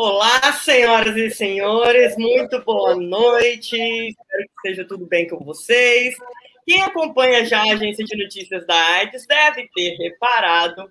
[0.00, 3.76] Olá, senhoras e senhores, muito boa noite.
[3.76, 6.14] Espero que esteja tudo bem com vocês.
[6.64, 10.88] Quem acompanha já a agência de notícias da AIDS deve ter reparado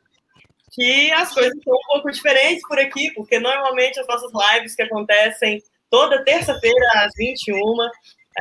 [0.74, 4.84] que as coisas são um pouco diferentes por aqui, porque normalmente as nossas lives que
[4.84, 7.62] acontecem toda terça-feira às 21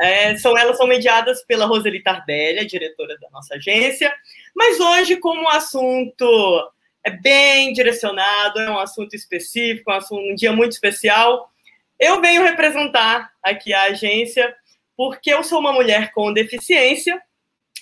[0.01, 4.13] é, são elas são mediadas pela Roseli Tardelli, diretora da nossa agência.
[4.53, 6.73] Mas hoje, como o assunto
[7.07, 11.49] é bem direcionado, é um assunto específico, um, assunto, um dia muito especial.
[11.97, 14.53] Eu venho representar aqui a agência
[14.95, 17.21] porque eu sou uma mulher com deficiência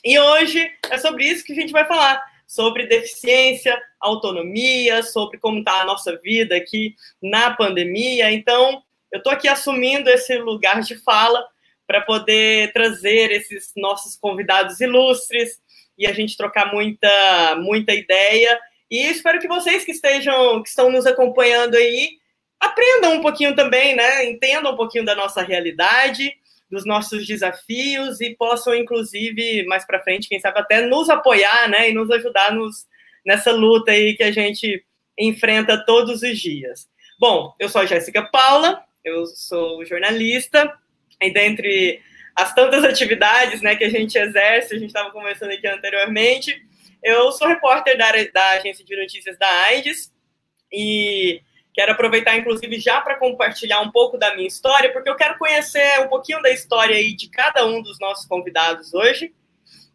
[0.04, 5.58] e hoje é sobre isso que a gente vai falar, sobre deficiência, autonomia, sobre como
[5.58, 8.32] está a nossa vida aqui na pandemia.
[8.32, 11.44] Então, eu estou aqui assumindo esse lugar de fala
[11.88, 15.60] para poder trazer esses nossos convidados ilustres
[15.98, 18.60] e a gente trocar muita, muita ideia
[19.02, 22.18] e espero que vocês que estejam, que estão nos acompanhando aí,
[22.60, 24.26] aprendam um pouquinho também, né?
[24.26, 26.34] Entendam um pouquinho da nossa realidade,
[26.70, 31.90] dos nossos desafios e possam, inclusive, mais para frente, quem sabe até nos apoiar, né?
[31.90, 32.86] E nos ajudar nos,
[33.26, 34.84] nessa luta aí que a gente
[35.18, 36.88] enfrenta todos os dias.
[37.20, 40.74] Bom, eu sou a Jéssica Paula, eu sou jornalista,
[41.22, 42.02] e dentre
[42.36, 46.62] as tantas atividades né, que a gente exerce, a gente estava conversando aqui anteriormente,
[47.06, 50.12] eu sou repórter da, da agência de notícias da AIDS
[50.74, 51.40] e
[51.72, 56.02] quero aproveitar, inclusive, já para compartilhar um pouco da minha história, porque eu quero conhecer
[56.02, 59.32] um pouquinho da história aí de cada um dos nossos convidados hoje.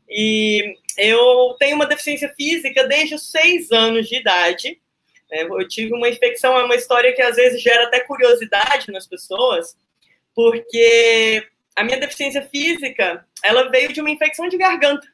[0.08, 4.81] E eu tenho uma deficiência física desde os seis anos de idade.
[5.28, 5.42] Né?
[5.42, 9.77] Eu tive uma infecção, é uma história que às vezes gera até curiosidade nas pessoas,
[10.32, 11.44] porque
[11.75, 15.06] a minha deficiência física, ela veio de uma infecção de garganta.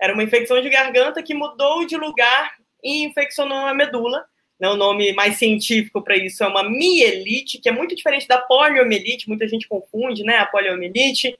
[0.00, 4.24] Era uma infecção de garganta que mudou de lugar e infeccionou a medula.
[4.58, 4.68] Né?
[4.68, 9.28] O nome mais científico para isso é uma mielite, que é muito diferente da poliomielite,
[9.28, 10.36] muita gente confunde, né?
[10.36, 11.38] A poliomielite.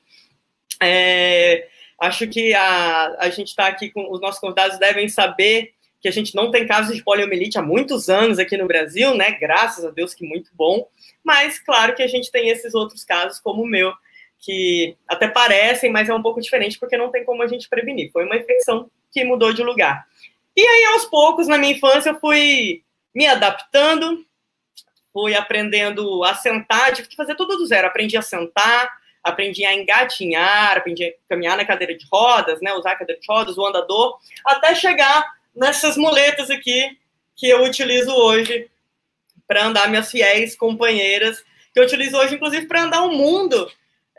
[0.83, 6.09] É, acho que a, a gente está aqui com os nossos convidados devem saber que
[6.09, 9.33] a gente não tem casos de poliomielite há muitos anos aqui no Brasil, né?
[9.33, 10.89] Graças a Deus que muito bom.
[11.23, 13.93] Mas claro que a gente tem esses outros casos, como o meu,
[14.41, 18.11] que até parecem, mas é um pouco diferente porque não tem como a gente prevenir.
[18.11, 20.07] Foi uma infecção que mudou de lugar.
[20.57, 22.83] E aí, aos poucos, na minha infância, eu fui
[23.15, 24.25] me adaptando,
[25.13, 27.87] fui aprendendo a sentar, tive que fazer tudo do zero.
[27.87, 28.91] Aprendi a sentar,
[29.23, 33.27] aprendi a engatinhar, aprendi a caminhar na cadeira de rodas, né, usar a cadeira de
[33.29, 35.25] rodas, o andador, até chegar
[35.55, 36.97] nessas muletas aqui
[37.37, 38.71] que eu utilizo hoje
[39.47, 43.71] para andar minhas fiéis companheiras, que eu utilizo hoje, inclusive, para andar o mundo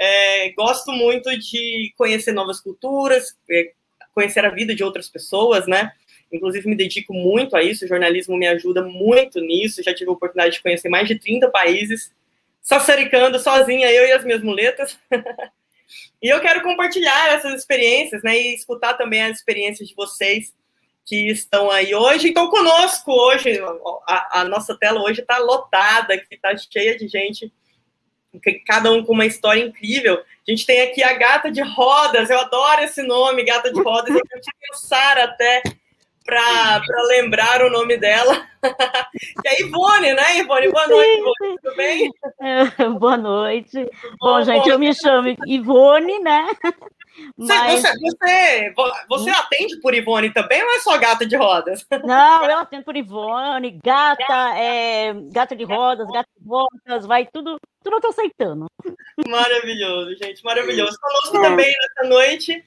[0.03, 3.71] é, gosto muito de conhecer novas culturas, é,
[4.15, 5.91] conhecer a vida de outras pessoas, né?
[6.33, 9.83] Inclusive, me dedico muito a isso, o jornalismo me ajuda muito nisso.
[9.83, 12.11] Já tive a oportunidade de conhecer mais de 30 países,
[12.63, 14.97] sassaricando sozinha, eu e as minhas muletas.
[16.19, 18.35] e eu quero compartilhar essas experiências, né?
[18.35, 20.51] E escutar também as experiências de vocês
[21.05, 22.27] que estão aí hoje.
[22.27, 23.59] Então, conosco hoje,
[24.07, 27.53] a, a nossa tela hoje está lotada, que está cheia de gente
[28.65, 30.15] cada um com uma história incrível.
[30.47, 34.09] A gente tem aqui a Gata de Rodas, eu adoro esse nome, Gata de Rodas,
[34.09, 35.61] eu tive que pensar até
[36.25, 38.47] para lembrar o nome dela.
[39.41, 40.71] que é Ivone, né, Ivone?
[40.71, 42.11] Boa noite, Ivone, tudo bem?
[42.99, 43.83] boa noite.
[44.19, 44.71] Bom, bom gente, bom.
[44.71, 46.47] eu me chamo Ivone, né?
[47.37, 47.81] Mas...
[47.81, 48.73] Você, você,
[49.07, 51.85] você, atende por Ivone também ou é só gata de rodas?
[52.05, 57.57] Não, eu atendo por Ivone, gata, é, gata de rodas, gata de rodas, vai tudo,
[57.83, 58.65] tudo eu tô aceitando.
[59.27, 60.97] Maravilhoso, gente, maravilhoso.
[60.99, 61.41] Conosco é.
[61.41, 62.65] também nessa noite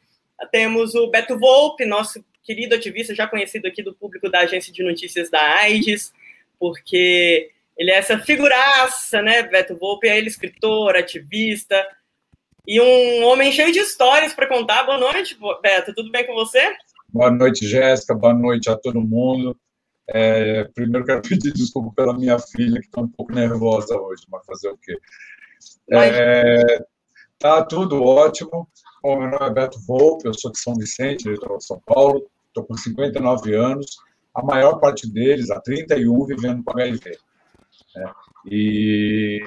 [0.51, 4.83] temos o Beto Volpe, nosso querido ativista, já conhecido aqui do público da Agência de
[4.83, 6.13] Notícias da AIDS,
[6.59, 11.87] porque ele é essa figuraça, né, Beto Volpe, é ele escritor, ativista,
[12.67, 14.85] e um homem cheio de histórias para contar.
[14.85, 16.75] Boa noite, Beto, tudo bem com você?
[17.09, 19.57] Boa noite, Jéssica, boa noite a todo mundo.
[20.09, 24.45] É, primeiro quero pedir desculpa pela minha filha, que está um pouco nervosa hoje, mas
[24.45, 24.99] fazer o quê?
[25.91, 26.85] É,
[27.39, 28.69] tá tudo ótimo.
[29.03, 32.27] Bom, meu nome é Beto Volpe, eu sou de São Vicente, litoral de São Paulo,
[32.49, 33.99] estou com 59 anos,
[34.35, 37.19] a maior parte deles, há 31, vivendo com HIV.
[37.97, 38.05] É,
[38.47, 39.43] e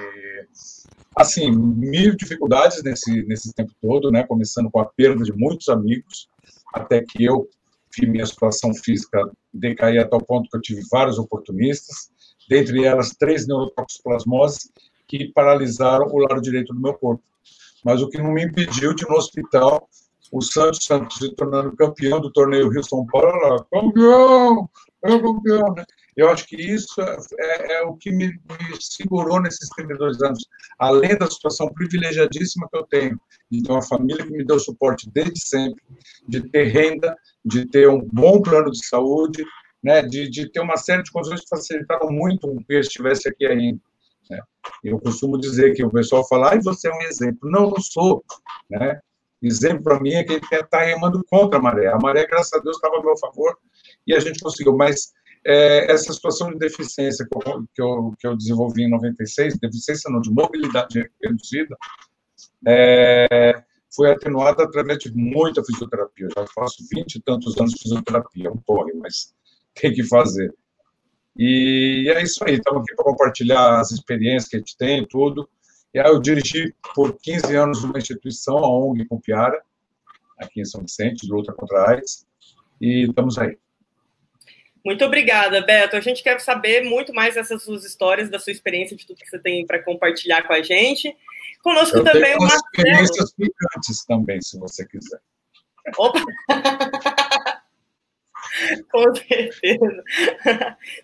[1.18, 4.24] assim, mil dificuldades nesse, nesse tempo todo, né?
[4.24, 6.28] Começando com a perda de muitos amigos,
[6.72, 7.48] até que eu
[7.96, 12.10] vi minha situação física decair a tal ponto que eu tive vários oportunistas,
[12.48, 14.70] dentre elas três neurotoxoplasmoses
[15.08, 17.22] que paralisaram o lado direito do meu corpo.
[17.84, 19.88] Mas o que não me impediu de, no hospital,
[20.30, 24.70] o Santos Santos se tornando campeão do torneio Rio-São Paulo, campeão,
[25.04, 25.84] é campeão, né?
[26.18, 30.44] Eu acho que isso é, é o que me, me, segurou nesses 32 anos,
[30.76, 35.40] além da situação privilegiadíssima que eu tenho, ter uma família que me deu suporte desde
[35.40, 35.80] sempre,
[36.26, 39.44] de ter renda, de ter um bom plano de saúde,
[39.80, 43.46] né, de, de ter uma série de condições que facilitaram muito que eu estivesse aqui
[43.46, 43.80] ainda.
[44.28, 44.40] Né?
[44.82, 47.48] Eu costumo dizer que o pessoal fala, ah, você é um exemplo.
[47.48, 48.24] Não, não sou.
[48.68, 49.00] Né?
[49.40, 51.86] Exemplo para mim é que ele está remando contra a maré.
[51.86, 53.56] A maré, graças a Deus, estava a meu favor
[54.04, 54.76] e a gente conseguiu.
[54.76, 55.12] Mas
[55.44, 60.10] é, essa situação de deficiência que eu, que eu, que, eu, desenvolvi em 96, deficiência
[60.10, 61.76] não, de mobilidade reduzida,
[62.66, 63.62] é,
[63.94, 66.26] foi atenuada através de muita fisioterapia.
[66.26, 69.34] Eu já faço 20 e tantos anos de fisioterapia, um porre, mas
[69.74, 70.52] tem que fazer.
[71.36, 75.48] E é isso aí, estamos aqui para compartilhar as experiências que a gente tem, tudo.
[75.94, 79.62] E aí eu dirigi por 15 anos uma instituição, a ONG Compiara,
[80.36, 82.26] aqui em São Vicente, de luta contra a AIDS,
[82.80, 83.56] e estamos aí.
[84.84, 85.96] Muito obrigada, Beto.
[85.96, 89.28] A gente quer saber muito mais dessas suas histórias, da sua experiência, de tudo que
[89.28, 91.14] você tem para compartilhar com a gente.
[91.62, 92.62] Conosco eu também o Marcelo.
[92.72, 95.20] experiências picantes também, se você quiser.
[95.96, 96.20] Opa!
[98.90, 100.04] Com certeza.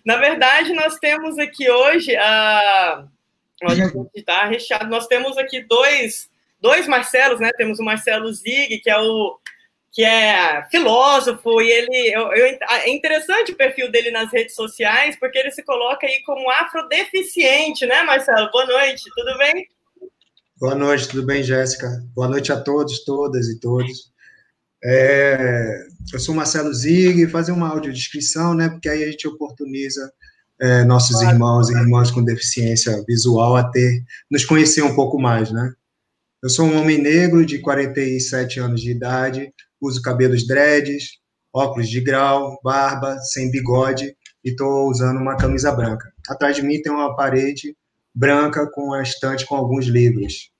[0.03, 3.07] Na verdade, nós temos aqui hoje a.
[3.63, 4.89] Olha, está recheado.
[4.89, 6.29] Nós temos aqui dois,
[6.59, 7.51] dois Marcelos, né?
[7.55, 9.39] Temos o Marcelo Zig, que é o
[9.95, 15.17] que é filósofo, e ele eu, eu, é interessante o perfil dele nas redes sociais,
[15.17, 18.51] porque ele se coloca aí como afrodeficiente, né, Marcelo?
[18.51, 19.65] Boa noite, tudo bem?
[20.59, 21.87] Boa noite, tudo bem, Jéssica?
[22.13, 24.11] Boa noite a todos, todas e todos.
[24.83, 28.67] É, eu sou Marcelo Zig, fazer uma audiodescrição, né?
[28.67, 30.11] Porque aí a gente oportuniza
[30.59, 31.35] é, nossos claro.
[31.35, 35.71] irmãos e irmãs com deficiência visual a ter, nos conhecer um pouco mais, né?
[36.43, 41.19] Eu sou um homem negro de 47 anos de idade, uso cabelos dreads,
[41.53, 46.11] óculos de grau, barba, sem bigode e estou usando uma camisa branca.
[46.27, 47.75] Atrás de mim tem uma parede
[48.13, 50.51] branca com a estante com alguns livros.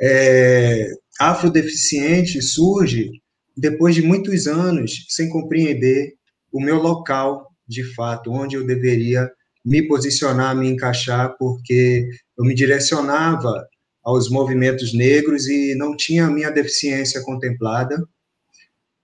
[0.00, 0.90] É,
[1.20, 3.10] afrodeficiente surge
[3.56, 6.14] depois de muitos anos sem compreender
[6.50, 9.30] o meu local, de fato, onde eu deveria
[9.64, 13.66] me posicionar, me encaixar, porque eu me direcionava
[14.02, 18.02] aos movimentos negros e não tinha a minha deficiência contemplada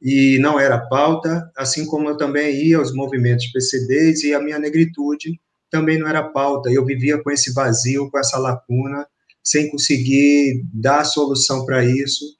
[0.01, 4.59] e não era pauta, assim como eu também ia aos movimentos PCDs e a minha
[4.59, 5.41] negritude
[5.71, 6.71] também não era pauta.
[6.71, 9.07] Eu vivia com esse vazio, com essa lacuna,
[9.43, 12.37] sem conseguir dar solução para isso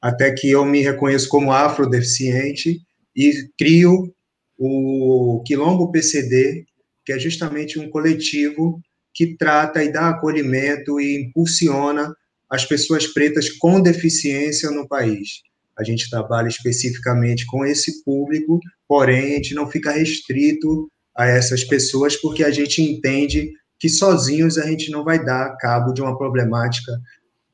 [0.00, 2.80] até que eu me reconheço como afrodeficiente
[3.14, 4.12] e crio
[4.58, 6.64] o Quilombo PCD,
[7.04, 8.80] que é justamente um coletivo
[9.12, 12.14] que trata e dá acolhimento e impulsiona
[12.48, 15.42] as pessoas pretas com deficiência no país.
[15.80, 21.64] A gente trabalha especificamente com esse público, porém a gente não fica restrito a essas
[21.64, 26.16] pessoas porque a gente entende que sozinhos a gente não vai dar cabo de uma
[26.16, 26.92] problemática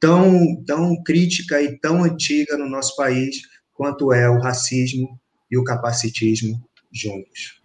[0.00, 3.40] tão, tão crítica e tão antiga no nosso país
[3.72, 5.18] quanto é o racismo
[5.48, 6.60] e o capacitismo
[6.92, 7.60] juntos.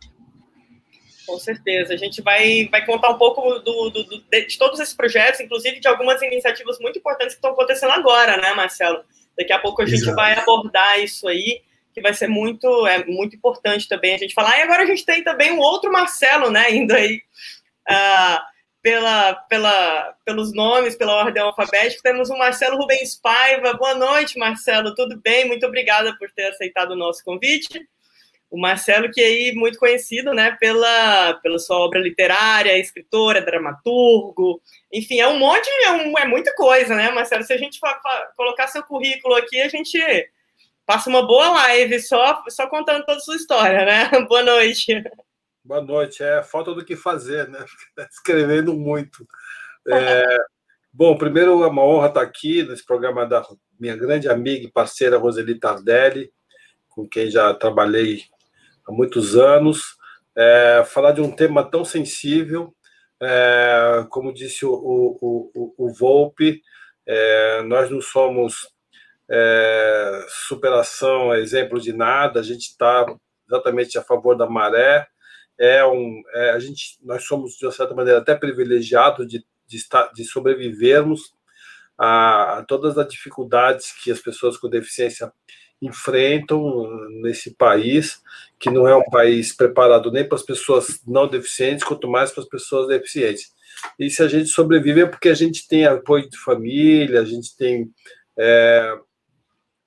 [1.26, 1.94] Com certeza.
[1.94, 5.80] A gente vai, vai contar um pouco do, do, do, de todos esses projetos, inclusive
[5.80, 9.04] de algumas iniciativas muito importantes que estão acontecendo agora, né, Marcelo?
[9.42, 10.16] Daqui a pouco a gente Exato.
[10.16, 11.62] vai abordar isso aí,
[11.94, 14.58] que vai ser muito, é, muito importante também a gente falar.
[14.58, 17.22] E agora a gente tem também um outro Marcelo, né, indo aí.
[17.90, 22.02] Uh, pela, pela, pelos nomes, pela ordem alfabética.
[22.02, 23.74] Temos o Marcelo Rubens Paiva.
[23.74, 24.96] Boa noite, Marcelo.
[24.96, 25.48] Tudo bem?
[25.48, 27.88] Muito obrigada por ter aceitado o nosso convite.
[28.52, 34.62] O Marcelo, que é aí muito conhecido né, pela, pela sua obra literária, escritora, dramaturgo,
[34.92, 37.44] enfim, é um monte, é, um, é muita coisa, né, Marcelo?
[37.44, 39.98] Se a gente for, for, colocar seu currículo aqui, a gente
[40.86, 44.10] passa uma boa live só, só contando toda a sua história, né?
[44.28, 45.02] Boa noite.
[45.64, 46.22] Boa noite.
[46.22, 47.64] É falta do que fazer, né?
[48.12, 49.26] Escrevendo muito.
[49.88, 50.38] É,
[50.92, 53.48] bom, primeiro é uma honra estar aqui nesse programa da
[53.80, 56.30] minha grande amiga e parceira Roseli Tardelli,
[56.90, 58.24] com quem já trabalhei
[58.92, 59.96] há muitos anos.
[60.36, 62.74] É, falar de um tema tão sensível,
[63.22, 66.62] é, como disse o, o, o, o Volpe,
[67.06, 68.70] é, nós não somos
[69.30, 73.06] é, superação, exemplo de nada, a gente está
[73.48, 75.08] exatamente a favor da maré,
[75.60, 80.12] é um, é, a gente, nós somos de certa maneira até privilegiados de, de, estar,
[80.14, 81.34] de sobrevivermos
[81.98, 85.32] a, a, todas as dificuldades que as pessoas com deficiência
[85.82, 86.88] enfrentam
[87.22, 88.22] nesse país,
[88.60, 92.44] que não é um país preparado nem para as pessoas não deficientes, quanto mais para
[92.44, 93.52] as pessoas deficientes.
[93.98, 97.56] E se a gente sobrevive é porque a gente tem apoio de família, a gente
[97.58, 97.90] tem
[98.38, 98.96] é,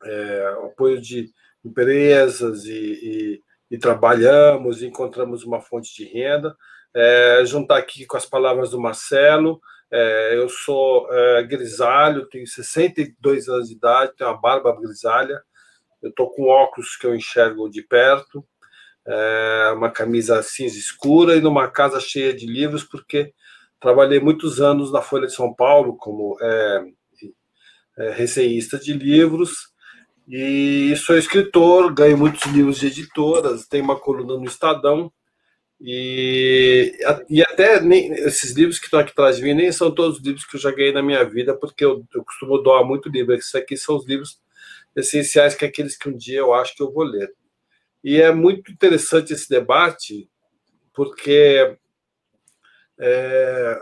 [0.05, 1.31] é, apoio de
[1.65, 6.57] empresas e, e e trabalhamos, encontramos uma fonte de renda.
[6.97, 9.61] é, juntar aqui com as palavras do Marcelo.
[9.91, 15.43] É, eu sou é, grisalho, tenho 62 anos de idade, tenho uma barba grisalha,
[16.05, 18.45] eu estou com óculos que eu enxergo de perto,
[19.07, 23.33] é, uma camisa cinza escura e numa casa cheia de livros, porque
[23.81, 26.85] trabalhei muitos anos na Folha de São Paulo como é,
[27.99, 28.25] é,
[28.79, 29.73] de livros
[30.29, 35.11] e sou escritor, ganho muitos livros de editoras, tenho uma coluna no Estadão
[35.81, 36.97] e,
[37.29, 40.25] e até nem, esses livros que estão aqui atrás de mim nem são todos os
[40.25, 43.35] livros que eu já ganhei na minha vida, porque eu, eu costumo doar muito livro.
[43.35, 44.39] Esses aqui são os livros
[44.97, 47.33] essenciais, que é aqueles que um dia eu acho que eu vou ler.
[48.03, 50.29] E é muito interessante esse debate,
[50.93, 51.77] porque
[52.99, 53.79] é,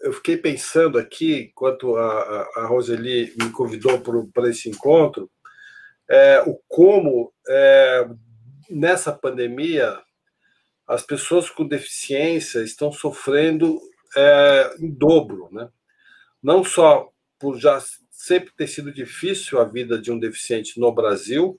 [0.00, 4.00] eu fiquei pensando aqui, enquanto a, a Roseli me convidou
[4.32, 5.30] para esse encontro,
[6.08, 8.08] é, o como é,
[8.70, 10.00] nessa pandemia
[10.86, 13.80] as pessoas com deficiência estão sofrendo
[14.16, 15.68] é, em dobro, né?
[16.40, 17.82] Não só por já
[18.26, 21.58] sempre ter sido difícil a vida de um deficiente no Brasil,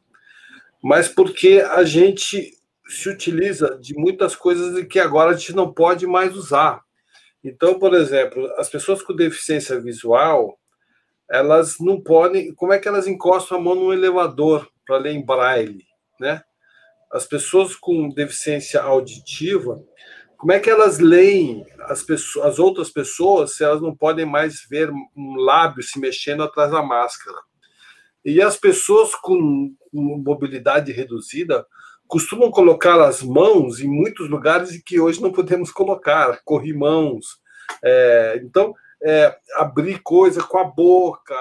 [0.83, 2.51] mas porque a gente
[2.87, 6.81] se utiliza de muitas coisas que agora a gente não pode mais usar.
[7.43, 10.59] Então, por exemplo, as pessoas com deficiência visual,
[11.29, 12.53] elas não podem.
[12.53, 15.85] Como é que elas encostam a mão no elevador para ler em braille,
[16.19, 16.41] né?
[17.11, 19.81] As pessoas com deficiência auditiva,
[20.37, 24.65] como é que elas leem as, pessoas, as outras pessoas se elas não podem mais
[24.69, 27.37] ver um lábio se mexendo atrás da máscara?
[28.23, 31.65] E as pessoas com mobilidade reduzida
[32.07, 37.39] costumam colocar as mãos em muitos lugares em que hoje não podemos colocar, corrimãos.
[37.83, 41.35] É, então, é, abrir coisa com a boca.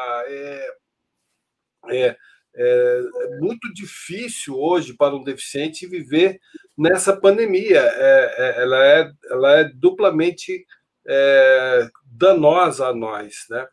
[1.88, 2.16] É,
[2.56, 6.40] é, é, muito difícil hoje para um deficiente viver
[6.76, 7.80] nessa pandemia.
[7.80, 10.64] É, é, ela, é, ela é duplamente
[11.06, 13.44] é, danosa a nós.
[13.50, 13.66] Né?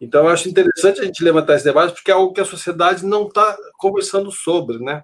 [0.00, 3.04] Então, eu acho interessante a gente levantar esse debate, porque é algo que a sociedade
[3.04, 4.78] não está conversando sobre.
[4.78, 5.02] Né?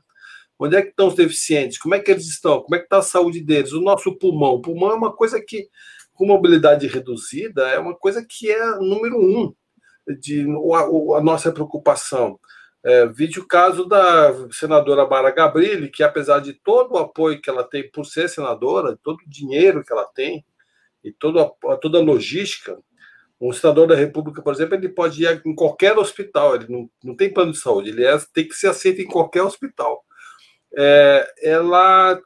[0.59, 1.77] Onde é que estão os deficientes?
[1.77, 2.63] Como é que eles estão?
[2.63, 3.73] Como é que está a saúde deles?
[3.73, 4.55] O nosso pulmão.
[4.55, 5.69] O pulmão é uma coisa que
[6.15, 9.55] com mobilidade reduzida é uma coisa que é número um
[10.19, 12.41] de a, a nossa preocupação.
[12.87, 17.51] É, vídeo o caso da senadora Mara Gabrilli, que apesar de todo o apoio que
[17.51, 20.47] ela tem por ser senadora, todo o dinheiro que ela tem
[21.03, 22.79] e toda a, toda a logística,
[23.41, 27.17] um senador da República, por exemplo, ele pode ir em qualquer hospital, ele não, não
[27.17, 30.05] tem plano de saúde, ele é, tem que ser aceito em qualquer hospital.
[30.79, 32.23] É, ela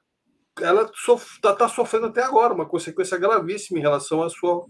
[0.60, 4.66] ela está tá sofrendo até agora uma consequência gravíssima em relação à sua,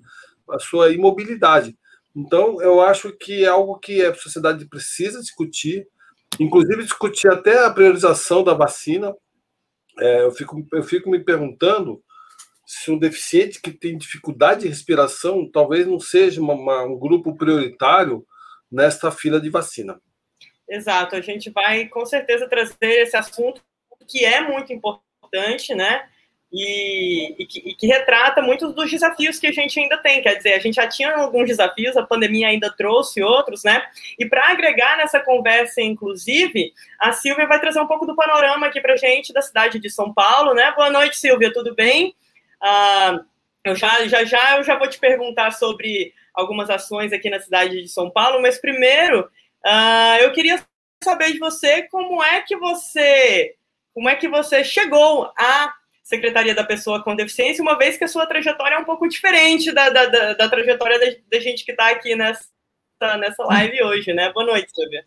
[0.51, 1.77] à sua imobilidade.
[2.15, 5.87] Então, eu acho que é algo que a sociedade precisa discutir,
[6.39, 9.15] inclusive discutir até a priorização da vacina.
[9.99, 12.03] É, eu, fico, eu fico me perguntando
[12.67, 17.37] se um deficiente que tem dificuldade de respiração talvez não seja uma, uma, um grupo
[17.37, 18.25] prioritário
[18.71, 20.01] nesta fila de vacina.
[20.69, 23.61] Exato, a gente vai com certeza trazer esse assunto
[24.09, 25.11] que é muito importante
[25.75, 26.09] né?
[26.53, 30.21] E, e, que, e, que, retrata muitos dos desafios que a gente ainda tem.
[30.21, 33.81] Quer dizer, a gente já tinha alguns desafios, a pandemia ainda trouxe outros, né?
[34.19, 38.81] E para agregar nessa conversa, inclusive, a Silvia vai trazer um pouco do panorama aqui
[38.81, 40.73] para gente da cidade de São Paulo, né?
[40.73, 42.17] Boa noite, Silvia, tudo bem?
[42.61, 43.21] Ah,
[43.63, 47.81] eu já, já, já, eu já vou te perguntar sobre algumas ações aqui na cidade
[47.81, 49.31] de São Paulo, mas primeiro,
[49.65, 50.61] ah, eu queria
[51.03, 53.55] saber de você como é que você
[53.95, 55.75] como é que você chegou à
[56.11, 59.71] Secretaria da Pessoa com Deficiência, uma vez que a sua trajetória é um pouco diferente
[59.71, 60.99] da, da, da, da trajetória
[61.31, 62.43] da, gente que está aqui nessa,
[63.17, 64.33] nessa live hoje, né?
[64.33, 65.05] Boa noite, Silvia.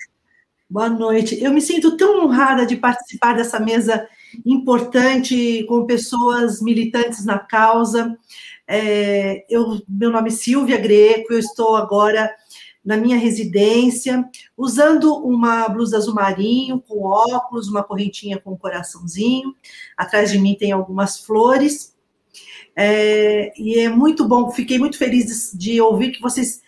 [0.69, 1.43] Boa noite.
[1.43, 4.07] Eu me sinto tão honrada de participar dessa mesa
[4.45, 8.17] importante com pessoas militantes na causa.
[8.65, 12.33] É, eu, meu nome é Silvia Greco, eu estou agora
[12.83, 19.55] na minha residência, usando uma blusa azul marinho, com óculos, uma correntinha com um coraçãozinho.
[19.95, 21.93] Atrás de mim tem algumas flores.
[22.75, 26.61] É, e é muito bom, fiquei muito feliz de, de ouvir que vocês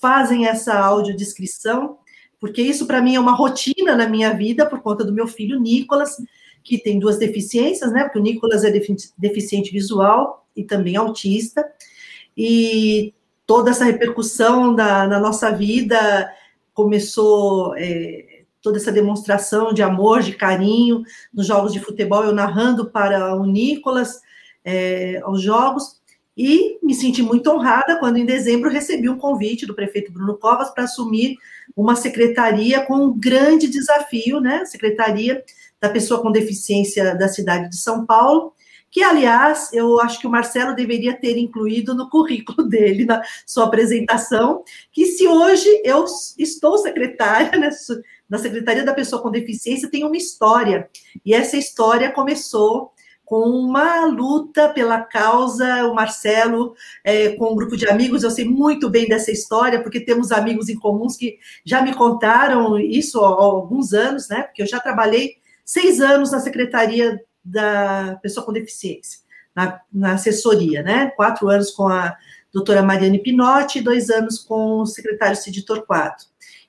[0.00, 1.98] fazem essa audiodescrição,
[2.40, 5.60] porque isso para mim é uma rotina na minha vida, por conta do meu filho
[5.60, 6.16] Nicolas,
[6.64, 8.02] que tem duas deficiências, né?
[8.02, 8.72] Porque o Nicolas é
[9.16, 11.64] deficiente visual e também autista.
[12.36, 13.14] E
[13.52, 16.32] toda essa repercussão da, na nossa vida
[16.72, 21.02] começou é, toda essa demonstração de amor, de carinho
[21.34, 24.22] nos jogos de futebol, eu narrando para o Nicolas
[24.64, 26.00] é, aos jogos,
[26.34, 30.70] e me senti muito honrada quando em dezembro recebi um convite do prefeito Bruno Covas
[30.70, 31.36] para assumir
[31.76, 34.64] uma secretaria com um grande desafio, né?
[34.64, 35.44] Secretaria
[35.78, 38.54] da Pessoa com Deficiência da cidade de São Paulo,
[38.92, 43.64] que, aliás, eu acho que o Marcelo deveria ter incluído no currículo dele, na sua
[43.64, 46.04] apresentação, que se hoje eu
[46.38, 47.70] estou secretária, né,
[48.28, 50.90] na Secretaria da Pessoa com Deficiência, tem uma história,
[51.24, 52.92] e essa história começou
[53.24, 58.44] com uma luta pela causa, o Marcelo, é, com um grupo de amigos, eu sei
[58.44, 63.28] muito bem dessa história, porque temos amigos em comuns que já me contaram isso há
[63.28, 64.42] alguns anos, né?
[64.42, 69.20] Porque eu já trabalhei seis anos na Secretaria da Pessoa com Deficiência,
[69.54, 71.12] na, na assessoria, né?
[71.16, 72.16] Quatro anos com a
[72.52, 76.26] doutora Mariane Pinotti e dois anos com o secretário Cid Torquato.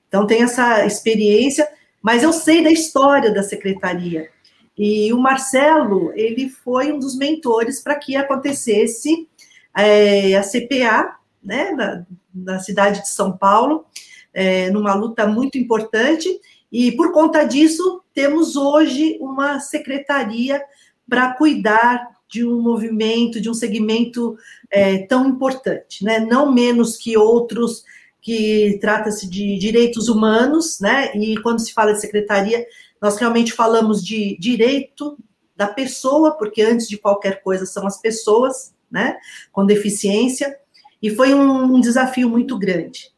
[0.08, 1.68] Então, tem essa experiência,
[2.00, 4.28] mas eu sei da história da secretaria.
[4.76, 9.28] E o Marcelo, ele foi um dos mentores para que acontecesse
[9.76, 13.84] é, a CPA, né, na, na, cidade de São Paulo,
[14.32, 16.40] é, numa luta muito importante,
[16.76, 20.60] e por conta disso, temos hoje uma secretaria
[21.08, 24.36] para cuidar de um movimento, de um segmento
[24.68, 26.18] é, tão importante, né?
[26.18, 27.84] não menos que outros
[28.20, 31.14] que trata-se de direitos humanos, né?
[31.14, 32.66] E quando se fala de secretaria,
[33.00, 35.16] nós realmente falamos de direito
[35.54, 39.16] da pessoa, porque antes de qualquer coisa são as pessoas, né?
[39.52, 40.56] Com deficiência,
[41.00, 43.13] e foi um, um desafio muito grande.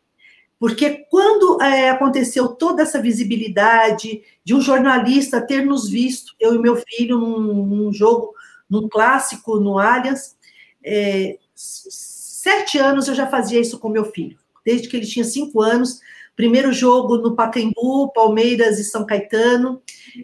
[0.58, 6.58] Porque quando é, aconteceu toda essa visibilidade de um jornalista ter nos visto, eu e
[6.58, 8.34] meu filho, num, num jogo,
[8.68, 10.36] num clássico no Allianz,
[10.82, 15.60] é, sete anos eu já fazia isso com meu filho, desde que ele tinha cinco
[15.60, 16.00] anos.
[16.34, 19.80] Primeiro jogo no Pacaembu, Palmeiras e São Caetano,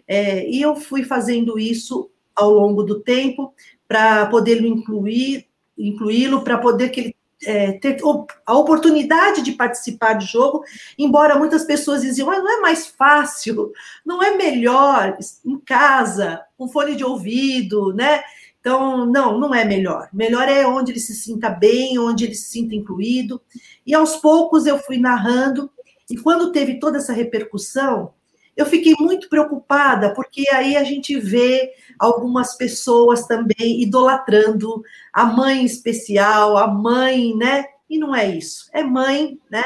[0.07, 3.53] é, e eu fui fazendo isso ao longo do tempo
[3.87, 7.97] para poder incluir, incluí-lo, para poder que ele é, ter
[8.45, 10.63] a oportunidade de participar do jogo,
[10.97, 13.71] embora muitas pessoas diziam, ah, não é mais fácil,
[14.05, 18.23] não é melhor em casa, com fone de ouvido, né?
[18.59, 20.07] Então, não, não é melhor.
[20.13, 23.41] Melhor é onde ele se sinta bem, onde ele se sinta incluído.
[23.85, 25.69] E aos poucos eu fui narrando,
[26.09, 28.13] e quando teve toda essa repercussão,
[28.55, 35.65] eu fiquei muito preocupada, porque aí a gente vê algumas pessoas também idolatrando a mãe
[35.65, 37.65] especial, a mãe, né?
[37.89, 39.63] E não é isso, é mãe, né?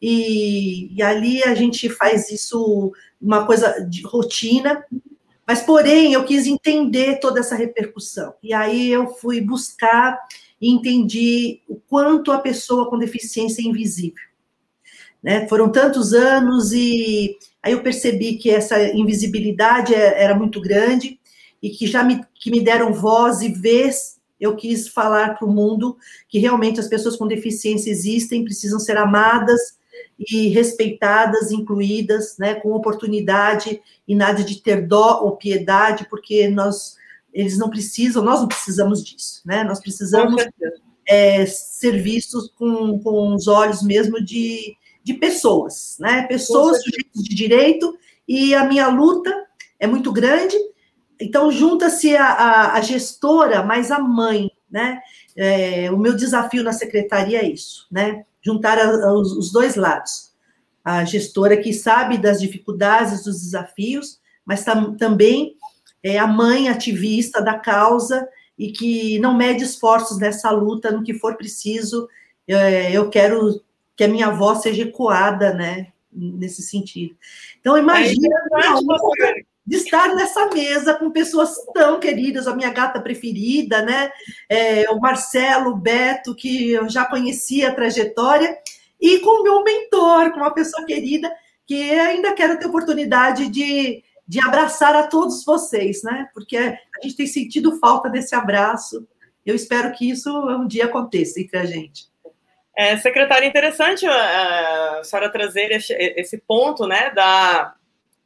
[0.00, 4.84] E, e ali a gente faz isso, uma coisa de rotina,
[5.46, 8.34] mas porém eu quis entender toda essa repercussão.
[8.42, 10.18] E aí eu fui buscar
[10.60, 14.24] e entendi o quanto a pessoa com deficiência é invisível.
[15.22, 15.46] Né?
[15.48, 21.18] Foram tantos anos e Aí eu percebi que essa invisibilidade é, era muito grande
[21.62, 25.52] e que já me, que me deram voz e vez, eu quis falar para o
[25.52, 25.96] mundo
[26.28, 29.78] que realmente as pessoas com deficiência existem, precisam ser amadas
[30.18, 36.96] e respeitadas, incluídas, né, com oportunidade e nada de ter dó ou piedade, porque nós
[37.32, 39.64] eles não precisam, nós não precisamos disso, né?
[39.64, 40.44] Nós precisamos
[41.08, 46.22] é, ser vistos com, com os olhos mesmo de de pessoas, né?
[46.26, 49.32] Pessoas sujeitos de direito, e a minha luta
[49.78, 50.56] é muito grande.
[51.20, 55.00] Então, junta-se a, a, a, gestora mais a mãe, né?
[55.36, 58.24] É, o meu desafio na secretaria é isso, né?
[58.40, 60.32] Juntar a, os, os dois lados.
[60.84, 65.56] A gestora que sabe das dificuldades, dos desafios, mas tam, também
[66.02, 71.14] é a mãe ativista da causa e que não mede esforços nessa luta no que
[71.14, 72.08] for preciso.
[72.48, 73.62] É, eu quero
[74.02, 75.92] que a minha voz seja ecoada, né?
[76.12, 77.16] Nesse sentido.
[77.60, 78.28] Então, imagina
[79.20, 79.34] é
[79.64, 84.10] de estar nessa mesa com pessoas tão queridas, a minha gata preferida, né?
[84.48, 88.58] É, o Marcelo, o Beto, que eu já conhecia a trajetória,
[89.00, 91.32] e com o meu mentor, com uma pessoa querida,
[91.64, 96.28] que ainda quero ter oportunidade de, de abraçar a todos vocês, né?
[96.34, 99.06] Porque a gente tem sentido falta desse abraço.
[99.46, 102.11] Eu espero que isso um dia aconteça entre a gente.
[102.76, 107.74] É, secretária, interessante a, a senhora trazer esse, esse ponto, né, da,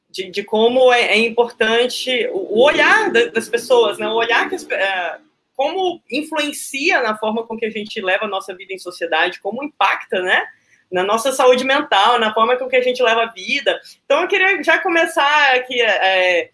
[0.09, 5.19] de, de como é, é, importante o olhar das pessoas, né, o olhar que é,
[5.57, 9.65] como influencia na forma com que a gente leva a nossa vida em sociedade, como
[9.65, 10.47] impacta, né,
[10.93, 13.81] na nossa saúde mental, na forma com que a gente leva a vida.
[14.05, 16.51] Então, eu queria já começar aqui é,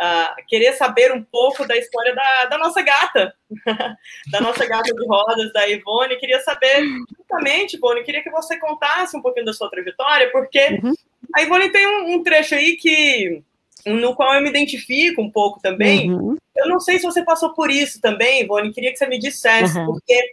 [0.00, 3.34] uh, querer saber um pouco da história da, da nossa gata,
[4.32, 6.16] da nossa gata de rodas, da Ivone.
[6.16, 6.82] Queria saber,
[7.16, 10.94] justamente, Ivone, queria que você contasse um pouquinho da sua trajetória, porque uhum.
[11.36, 13.42] a Ivone tem um, um, trecho aí que
[13.86, 16.10] no qual eu me identifico um pouco também.
[16.10, 16.36] Uhum.
[16.56, 19.78] Eu não sei se você passou por isso também, Ivone, queria que você me dissesse,
[19.78, 19.86] uhum.
[19.86, 20.32] porque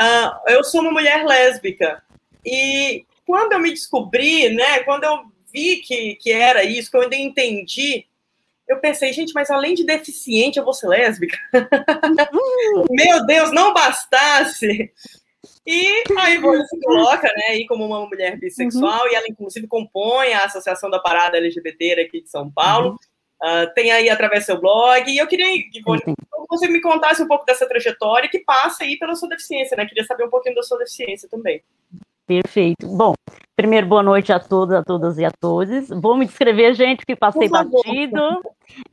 [0.00, 2.02] uh, eu sou uma mulher lésbica
[2.44, 5.20] e quando eu me descobri, né, quando eu
[5.52, 8.06] vi que, que era isso, quando eu entendi
[8.70, 11.36] eu pensei, gente, mas além de deficiente, eu vou ser lésbica?
[12.88, 14.92] Meu Deus, não bastasse!
[15.66, 19.08] E a Ivone se coloca, né, aí como uma mulher bissexual, uhum.
[19.10, 22.90] e ela, inclusive, compõe a Associação da Parada LGBT aqui de São Paulo.
[22.90, 22.96] Uhum.
[23.42, 25.10] Uh, tem aí através do seu blog.
[25.10, 26.14] E eu queria, Ivone, que
[26.48, 29.86] você me contasse um pouco dessa trajetória que passa aí pela sua deficiência, né?
[29.86, 31.62] Queria saber um pouquinho da sua deficiência também.
[32.30, 32.86] Perfeito.
[32.86, 33.14] Bom,
[33.56, 35.88] primeiro, boa noite a todos, a todas e a todos.
[35.88, 38.40] Vou me descrever, gente, que passei batido.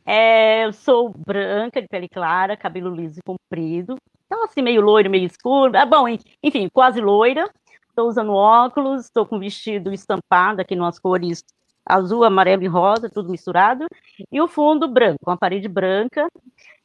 [0.03, 3.95] É, eu sou branca, de pele clara, cabelo liso e comprido.
[4.25, 5.77] Então, assim, meio loiro, meio escuro.
[5.77, 6.07] Ah, bom,
[6.41, 7.47] enfim, quase loira.
[7.87, 11.43] Estou usando óculos, estou com vestido estampado aqui nas cores
[11.85, 13.85] azul, amarelo e rosa, tudo misturado.
[14.31, 16.27] E o fundo branco, uma parede branca.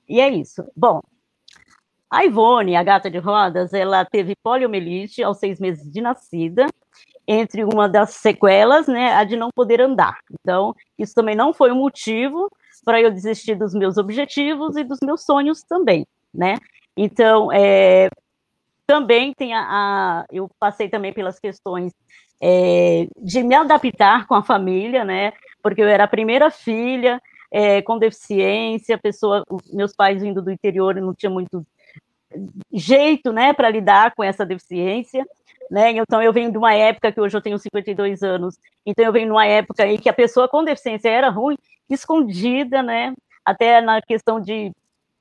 [0.06, 0.62] E é isso.
[0.76, 1.00] Bom,
[2.12, 6.66] a Ivone, a gata de rodas, ela teve poliomielite aos seis meses de nascida,
[7.26, 10.18] entre uma das sequelas, né, a de não poder andar.
[10.30, 12.50] Então, isso também não foi um motivo
[12.84, 16.56] para eu desistir dos meus objetivos e dos meus sonhos também, né?
[16.94, 18.10] Então, é,
[18.86, 21.94] também tem a, a, eu passei também pelas questões
[22.38, 25.32] é, de me adaptar com a família, né?
[25.62, 30.94] Porque eu era a primeira filha é, com deficiência, pessoa, meus pais vindo do interior
[30.96, 31.64] não tinha muito
[32.72, 35.26] jeito, né, para lidar com essa deficiência,
[35.70, 35.92] né?
[35.92, 39.26] Então eu venho de uma época que hoje eu tenho 52 anos, então eu venho
[39.26, 41.56] de uma época em que a pessoa com deficiência era ruim,
[41.88, 43.14] escondida, né?
[43.44, 44.72] Até na questão de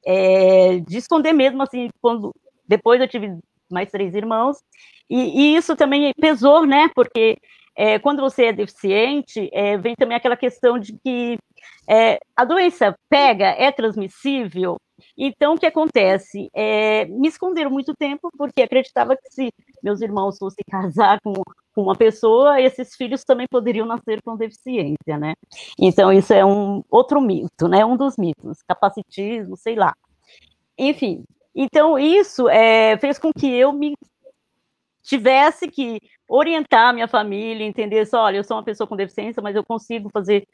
[0.06, 2.34] é, de esconder mesmo, assim, quando
[2.68, 3.38] depois eu tive
[3.70, 4.58] mais três irmãos,
[5.10, 6.90] e, e isso também pesou, né?
[6.96, 7.38] Porque
[7.76, 11.38] é, quando você é deficiente, é, vem também aquela questão de que
[11.88, 14.78] é, a doença pega, é transmissível,
[15.18, 16.50] então, o que acontece?
[16.54, 19.52] É, me esconderam muito tempo, porque acreditava que se
[19.84, 21.34] meus irmãos fossem casar com,
[21.74, 25.34] com uma pessoa, esses filhos também poderiam nascer com deficiência, né?
[25.80, 27.86] Então, isso é um outro mito, né?
[27.86, 29.94] Um dos mitos, capacitismo, sei lá.
[30.78, 33.94] Enfim, então isso é, fez com que eu me
[35.04, 39.56] tivesse que orientar minha família, entender só, olha, eu sou uma pessoa com deficiência, mas
[39.56, 40.48] eu consigo fazer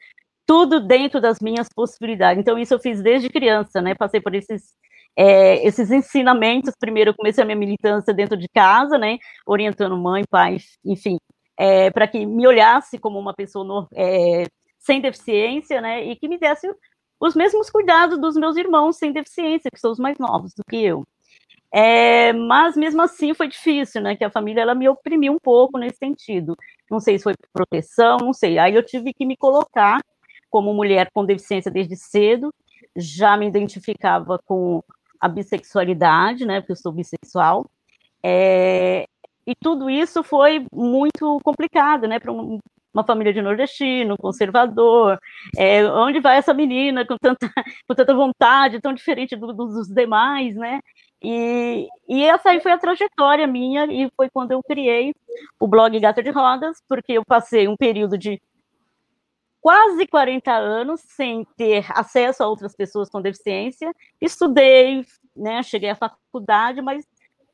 [0.48, 2.40] tudo dentro das minhas possibilidades.
[2.40, 3.94] Então, isso eu fiz desde criança, né?
[3.94, 4.74] Passei por esses,
[5.14, 6.72] é, esses ensinamentos.
[6.80, 9.18] Primeiro, eu comecei a minha militância dentro de casa, né?
[9.46, 11.18] Orientando mãe, pai, enfim,
[11.58, 14.44] é, para que me olhasse como uma pessoa no, é,
[14.78, 16.02] sem deficiência, né?
[16.02, 16.66] E que me desse
[17.20, 20.82] os mesmos cuidados dos meus irmãos sem deficiência, que são os mais novos do que
[20.82, 21.04] eu.
[21.70, 24.16] É, mas mesmo assim foi difícil, né?
[24.16, 26.56] Que a família ela me oprimiu um pouco nesse sentido.
[26.90, 28.58] Não sei se foi proteção, não sei.
[28.58, 30.00] Aí eu tive que me colocar
[30.50, 32.52] como mulher com deficiência desde cedo,
[32.96, 34.82] já me identificava com
[35.20, 37.66] a bissexualidade, né, porque eu sou bissexual,
[38.22, 39.06] é,
[39.46, 42.58] e tudo isso foi muito complicado, né, para um,
[42.92, 45.18] uma família de nordestino, conservador,
[45.56, 47.50] é, onde vai essa menina com tanta,
[47.88, 50.80] com tanta vontade, tão diferente do, do, dos demais, né,
[51.22, 55.12] e, e essa aí foi a trajetória minha, e foi quando eu criei
[55.58, 58.40] o blog Gata de Rodas, porque eu passei um período de
[59.60, 63.92] quase 40 anos sem ter acesso a outras pessoas com deficiência.
[64.20, 65.04] Estudei,
[65.36, 67.04] né, cheguei à faculdade, mas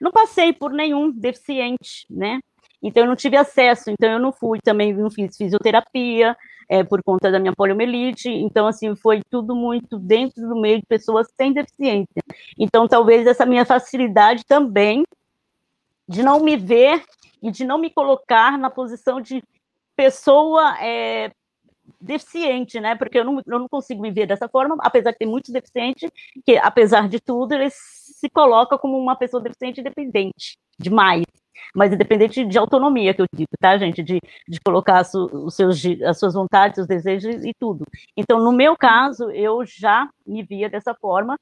[0.01, 2.41] não passei por nenhum deficiente, né?
[2.83, 6.37] Então eu não tive acesso, então eu não fui também, não fiz fisioterapia
[6.69, 8.29] é, por conta da minha poliomielite.
[8.29, 12.23] Então assim foi tudo muito dentro do meio de pessoas sem deficiência.
[12.59, 15.05] Então talvez essa minha facilidade também
[16.07, 17.03] de não me ver
[17.43, 19.43] e de não me colocar na posição de
[19.97, 21.31] pessoa é,
[22.01, 22.95] deficiente, né?
[22.95, 26.11] Porque eu não, eu não consigo me ver dessa forma, apesar de ter muitos deficientes,
[26.45, 31.25] que, apesar de tudo, eles se colocam como uma pessoa deficiente independente demais.
[31.75, 34.03] Mas independente de autonomia, que eu digo, tá, gente?
[34.03, 37.85] De, de colocar os seus, as suas vontades, os desejos e tudo.
[38.17, 41.37] Então, no meu caso, eu já me via dessa forma,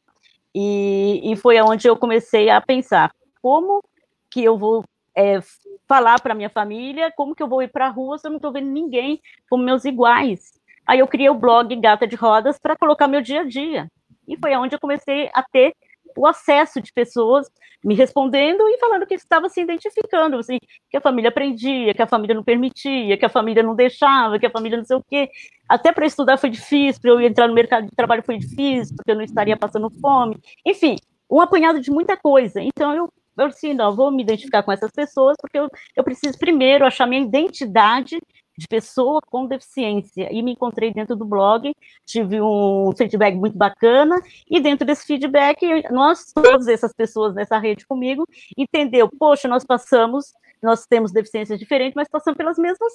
[0.55, 3.83] e, e foi onde eu comecei a pensar como
[4.31, 4.85] que eu vou
[5.17, 5.41] é,
[5.89, 8.37] falar para minha família como que eu vou ir para a rua se eu não
[8.37, 10.61] estou vendo ninguém como meus iguais.
[10.87, 13.89] Aí eu criei o blog Gata de Rodas para colocar meu dia a dia.
[14.27, 15.75] E foi onde eu comecei a ter
[16.17, 17.51] o acesso de pessoas
[17.85, 22.07] me respondendo e falando que estava se identificando, assim, que a família prendia, que a
[22.07, 25.29] família não permitia, que a família não deixava, que a família não sei o quê.
[25.69, 29.11] Até para estudar foi difícil, para eu entrar no mercado de trabalho foi difícil, porque
[29.11, 30.37] eu não estaria passando fome.
[30.65, 30.97] Enfim,
[31.31, 32.61] um apanhado de muita coisa.
[32.61, 36.39] Então eu eu disse, não, vou me identificar com essas pessoas, porque eu, eu preciso
[36.39, 38.19] primeiro achar minha identidade
[38.57, 40.29] de pessoa com deficiência.
[40.31, 41.75] E me encontrei dentro do blog,
[42.07, 44.17] tive um feedback muito bacana,
[44.51, 48.27] e dentro desse feedback, nós, todas essas pessoas nessa rede comigo,
[48.57, 52.93] entendeu, poxa, nós passamos, nós temos deficiências diferentes, mas passamos pelas mesmas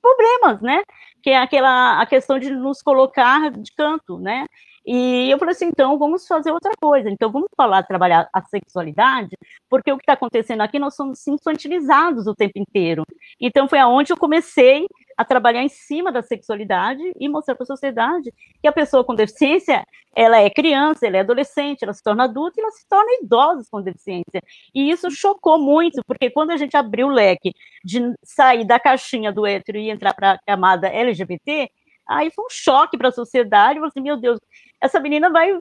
[0.00, 0.82] problemas, né?
[1.22, 4.46] Que é aquela a questão de nos colocar de canto, né?
[4.86, 7.10] E eu falei assim, então vamos fazer outra coisa.
[7.10, 9.36] Então vamos falar, trabalhar a sexualidade,
[9.68, 13.02] porque o que está acontecendo aqui, nós somos infantilizados o tempo inteiro.
[13.40, 17.66] Então foi aonde eu comecei a trabalhar em cima da sexualidade e mostrar para a
[17.66, 22.24] sociedade que a pessoa com deficiência, ela é criança, ela é adolescente, ela se torna
[22.24, 24.42] adulta e ela se torna idosa com deficiência.
[24.74, 27.52] E isso chocou muito, porque quando a gente abriu o leque
[27.84, 31.70] de sair da caixinha do hétero e entrar para a camada LGBT,
[32.06, 34.38] aí foi um choque para a sociedade, falei assim, meu Deus,
[34.80, 35.58] essa menina vai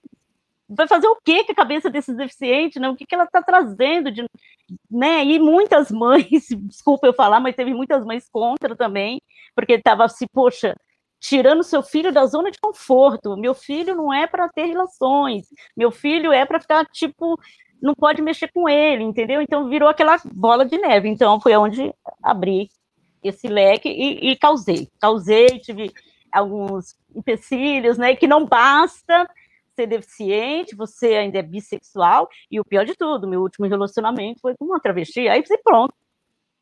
[0.68, 2.90] vai fazer o que com a cabeça desses deficientes, né?
[2.90, 4.26] O que, que ela está trazendo de,
[4.90, 5.24] né?
[5.24, 9.22] E muitas mães, desculpa eu falar, mas teve muitas mães contra também,
[9.56, 10.76] porque estava assim, poxa,
[11.20, 13.38] tirando seu filho da zona de conforto.
[13.38, 15.48] Meu filho não é para ter relações.
[15.76, 17.40] Meu filho é para ficar tipo,
[17.82, 19.42] não pode mexer com ele, entendeu?
[19.42, 21.10] Então virou aquela bola de neve.
[21.10, 22.70] Então foi onde abri
[23.24, 25.92] esse leque e, e causei, causei, tive
[26.32, 28.16] alguns empecilhos, né?
[28.16, 29.28] Que não basta
[29.76, 34.56] ser deficiente, você ainda é bissexual, e o pior de tudo, meu último relacionamento foi
[34.58, 35.94] com uma travesti, aí você pronto.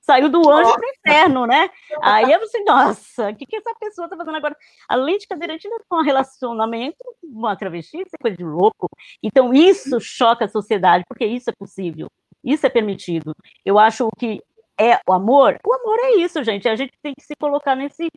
[0.01, 1.69] Saiu do anjo para o inferno, né?
[2.01, 4.57] Aí eu falei, nossa, o que, que essa pessoa está fazendo agora?
[4.89, 8.89] Além de cadeirante, ainda com um relacionamento com uma travesti, isso é coisa de louco.
[9.23, 12.07] Então, isso choca a sociedade, porque isso é possível,
[12.43, 13.33] isso é permitido.
[13.63, 14.41] Eu acho que
[14.77, 16.67] é o amor, o amor é isso, gente.
[16.67, 18.09] A gente tem que se colocar nesse,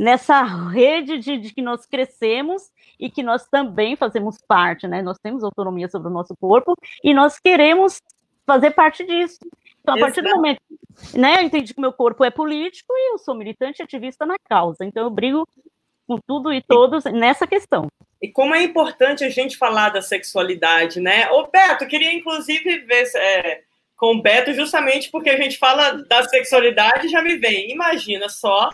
[0.00, 5.02] nessa rede de, de, que nós crescemos e que nós também fazemos parte, né?
[5.02, 8.00] Nós temos autonomia sobre o nosso corpo e nós queremos
[8.46, 9.38] fazer parte disso.
[9.82, 10.14] Então, a Exato.
[10.14, 10.60] partir do momento,
[11.14, 14.36] né, eu entendi que meu corpo é político e eu sou militante e ativista na
[14.48, 14.86] causa.
[14.86, 15.46] Então, eu brigo
[16.06, 17.86] com tudo e todos nessa questão.
[18.22, 21.30] E como é importante a gente falar da sexualidade, né?
[21.30, 23.62] Ô, Beto, queria inclusive ver é,
[23.96, 27.70] com o Beto, justamente porque a gente fala da sexualidade já me vem.
[27.70, 28.70] Imagina só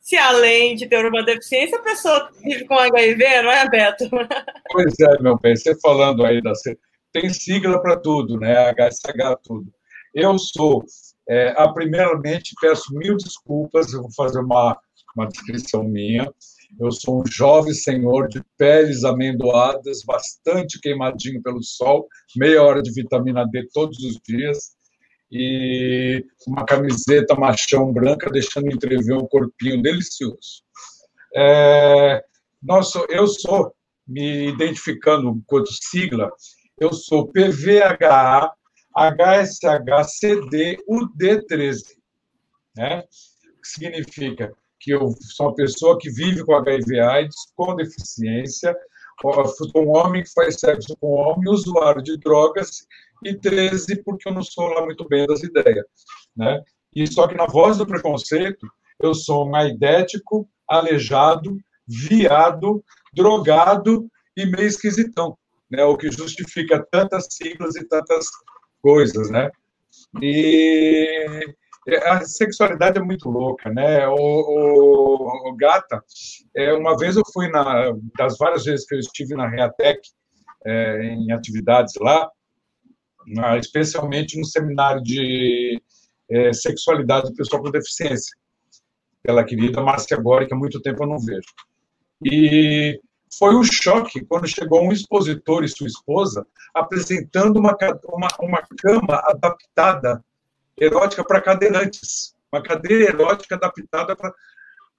[0.00, 4.08] se além de ter uma deficiência, a pessoa vive com HIV, não é, Beto?
[4.72, 6.52] Pois é, meu bem, você falando aí da.
[7.12, 8.70] Tem sigla para tudo, né?
[8.70, 9.66] HSH, tudo.
[10.14, 10.84] Eu sou,
[11.28, 14.78] é, a, primeiramente, peço mil desculpas, eu vou fazer uma,
[15.16, 16.32] uma descrição minha.
[16.78, 22.92] Eu sou um jovem senhor de peles amendoadas, bastante queimadinho pelo sol, meia hora de
[22.92, 24.78] vitamina D todos os dias
[25.30, 30.62] e uma camiseta machão branca, deixando entrever um corpinho delicioso.
[31.36, 32.24] É,
[33.08, 33.72] eu sou,
[34.06, 36.30] me identificando enquanto sigla,
[36.78, 38.52] eu sou PVHA
[38.96, 41.82] HSHCD UD13,
[42.76, 43.02] né?
[43.02, 48.74] que significa que eu sou uma pessoa que vive com HIV/AIDS, com deficiência,
[49.76, 52.86] um homem que faz sexo com homem, usuário de drogas
[53.24, 55.84] e 13 porque eu não sou lá muito bem das ideias,
[56.36, 56.62] né?
[56.94, 58.66] E só que na voz do preconceito
[59.00, 61.56] eu sou um aidético, aleijado,
[61.86, 65.36] viado, drogado e meio esquisitão,
[65.70, 65.84] né?
[65.84, 68.26] O que justifica tantas siglas e tantas
[68.82, 69.50] coisas, né?
[70.20, 71.54] E
[72.04, 74.06] a sexualidade é muito louca, né?
[74.06, 76.02] O, o, o Gata,
[76.54, 80.00] é, uma vez eu fui na das várias vezes que eu estive na Reatec
[80.64, 82.30] é, em atividades lá,
[83.58, 85.80] especialmente no seminário de
[86.30, 88.36] é, sexualidade do pessoal com deficiência,
[89.22, 91.48] pela querida Márcia Gori, que há muito tempo eu não vejo.
[92.24, 93.00] E
[93.38, 99.22] foi um choque quando chegou um expositor e sua esposa apresentando uma, uma, uma cama
[99.26, 100.24] adaptada,
[100.76, 104.32] erótica para cadeirantes, uma cadeira erótica adaptada para.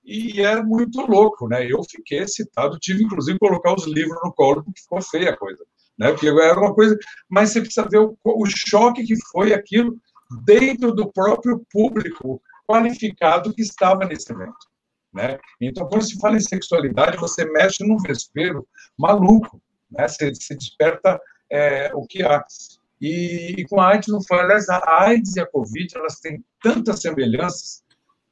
[0.03, 1.65] E é muito louco, né?
[1.65, 5.37] Eu fiquei excitado, tive inclusive que colocar os livros no colo, porque ficou feia a
[5.37, 5.63] coisa
[6.01, 6.11] né?
[6.11, 6.97] Porque era uma coisa,
[7.29, 9.95] mas você precisa ver o, o choque que foi aquilo
[10.43, 14.71] dentro do próprio público qualificado que estava nesse evento.
[15.13, 15.37] Né?
[15.61, 19.61] Então, quando se fala em sexualidade, você mexe num vespeiro maluco,
[19.91, 20.07] né?
[20.07, 22.43] você, você desperta é, o que há.
[22.99, 24.39] E, e, com a AIDS não foi.
[24.39, 27.83] Aliás, a AIDS e a Covid, elas têm tantas semelhanças,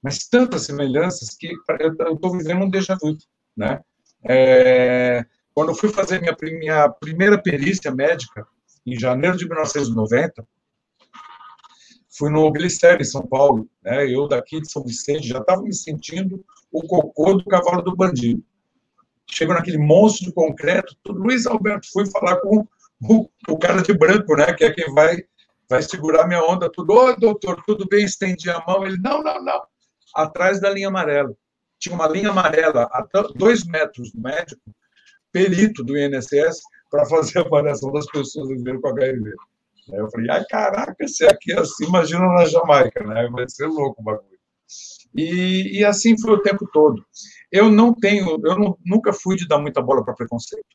[0.02, 3.16] mas tantas semelhanças que eu estou vivendo um déjà vu,
[3.56, 3.80] né?
[4.28, 5.24] É,
[5.60, 8.48] quando eu fui fazer minha, minha primeira perícia médica,
[8.88, 10.48] em janeiro de 1990,
[12.18, 13.70] fui no Glicério, em São Paulo.
[13.84, 14.10] Né?
[14.10, 16.42] Eu, daqui de São Vicente, já estava me sentindo
[16.72, 18.42] o cocô do cavalo do bandido.
[19.30, 20.96] Chego naquele monstro de concreto.
[21.06, 22.66] Luiz Alberto, fui falar com
[23.04, 24.54] o, o, cara de branco, né?
[24.54, 25.26] que é quem vai,
[25.70, 26.72] vai segurar minha onda.
[26.72, 28.06] Tudo, ô, doutor, tudo bem?
[28.06, 28.88] Estendi a mão.
[28.88, 29.62] Ele, não, não, não.
[30.16, 31.36] Atrás da linha amarela.
[31.78, 34.62] Tinha uma linha amarela a dois metros do médico,
[35.32, 39.34] perito do INSS para fazer a avaliação das pessoas vivendo com HIV.
[39.92, 43.28] Aí eu falei, ai, caraca, se aqui é assim, imagina na Jamaica, né?
[43.32, 44.40] Vai ser louco o bagulho.
[45.16, 47.04] E, e assim foi o tempo todo.
[47.52, 50.68] Eu não tenho, eu não, nunca fui de dar muita bola para preconceito.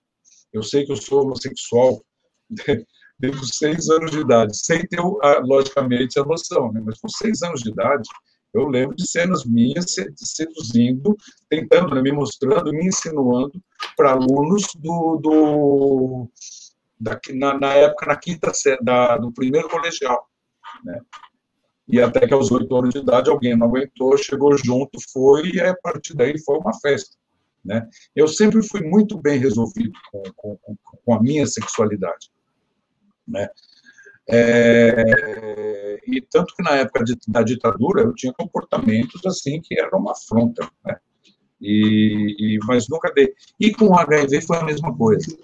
[0.52, 2.02] Eu sei que eu sou homossexual
[3.18, 5.00] desde os seis anos de idade, sem ter,
[5.42, 6.82] logicamente, a noção, né?
[6.84, 8.08] mas com seis anos de idade,
[8.54, 9.86] eu lembro de cenas minhas
[10.16, 11.16] seduzindo,
[11.48, 13.60] tentando, né, me mostrando, me insinuando
[13.96, 16.30] para alunos do, do
[16.98, 20.28] da, na, na, época, na quinta da, do primeiro colegial.
[20.84, 21.00] Né?
[21.88, 25.60] E até que aos oito anos de idade alguém não aguentou, chegou junto, foi, e
[25.60, 27.16] a partir daí foi uma festa.
[27.64, 27.86] Né?
[28.14, 32.30] Eu sempre fui muito bem resolvido com, com, com a minha sexualidade.
[33.26, 33.48] Né?
[34.28, 39.98] É, e tanto que na época de, da ditadura eu tinha comportamentos assim que eram
[39.98, 40.96] uma afronta, né?
[41.60, 43.32] E, e, mas nunca dei.
[43.58, 45.36] E com o HIV foi a mesma coisa.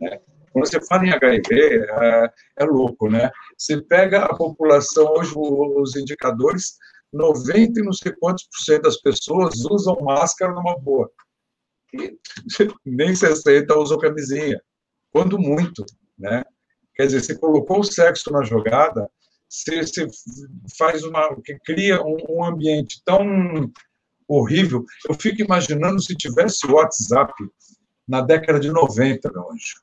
[0.00, 0.20] Né?
[0.52, 3.30] Quando você fala em HIV, é, é, louco, né?
[3.56, 6.76] Você pega a população, hoje os indicadores,
[7.12, 11.10] 90 e não sei quantos por cento das pessoas usam máscara numa boa.
[11.94, 12.18] E
[12.84, 14.60] nem 60 usam camisinha.
[15.12, 15.84] Quando muito,
[16.18, 16.44] né?
[16.98, 19.08] Quer dizer, você colocou o sexo na jogada,
[19.48, 20.06] você, você
[20.76, 21.28] faz uma.
[21.64, 23.70] cria um, um ambiente tão
[24.26, 24.84] horrível.
[25.08, 27.32] Eu fico imaginando se tivesse WhatsApp
[28.06, 29.76] na década de 90, meu anjo.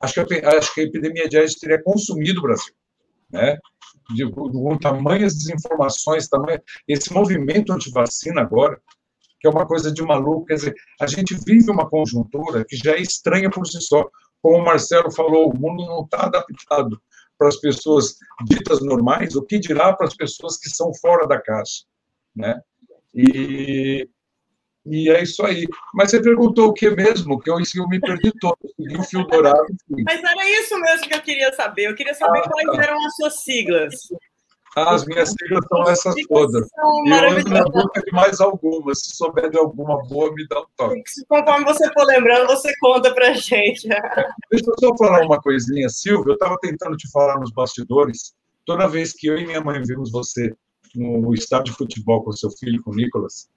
[0.00, 2.74] Acho que, a, acho que a epidemia de AIDS teria consumido o Brasil.
[3.30, 3.56] Né?
[4.14, 8.78] De, com tamanhas desinformações, tamanho, esse movimento anti-vacina agora,
[9.40, 12.92] que é uma coisa de maluco, quer dizer, a gente vive uma conjuntura que já
[12.92, 14.08] é estranha por si só
[14.42, 17.00] como o Marcelo falou, o mundo não está adaptado
[17.38, 21.40] para as pessoas ditas normais, o que dirá para as pessoas que são fora da
[21.40, 21.84] caixa,
[22.34, 22.60] né?
[23.14, 24.08] E,
[24.84, 25.66] e é isso aí.
[25.94, 27.38] Mas você perguntou o que mesmo?
[27.38, 29.66] Que eu, eu me perdi todo, segui o fio dourado.
[29.88, 31.84] Mas era isso mesmo que eu queria saber.
[31.88, 32.82] Eu queria saber ah, quais tá.
[32.82, 33.94] eram as suas siglas.
[34.86, 36.68] As minhas siglas são essas todas.
[37.04, 39.00] E eu ando na boca de mais algumas.
[39.00, 41.02] Se souber de alguma boa, me dá um toque.
[41.28, 43.88] Conforme você for lembrando, você conta pra gente.
[43.88, 46.30] Deixa eu só falar uma coisinha, Silvio.
[46.30, 48.34] Eu estava tentando te falar nos bastidores.
[48.64, 50.52] Toda vez que eu e minha mãe vimos você
[50.94, 53.48] no estádio de futebol com seu filho, com o Nicolas,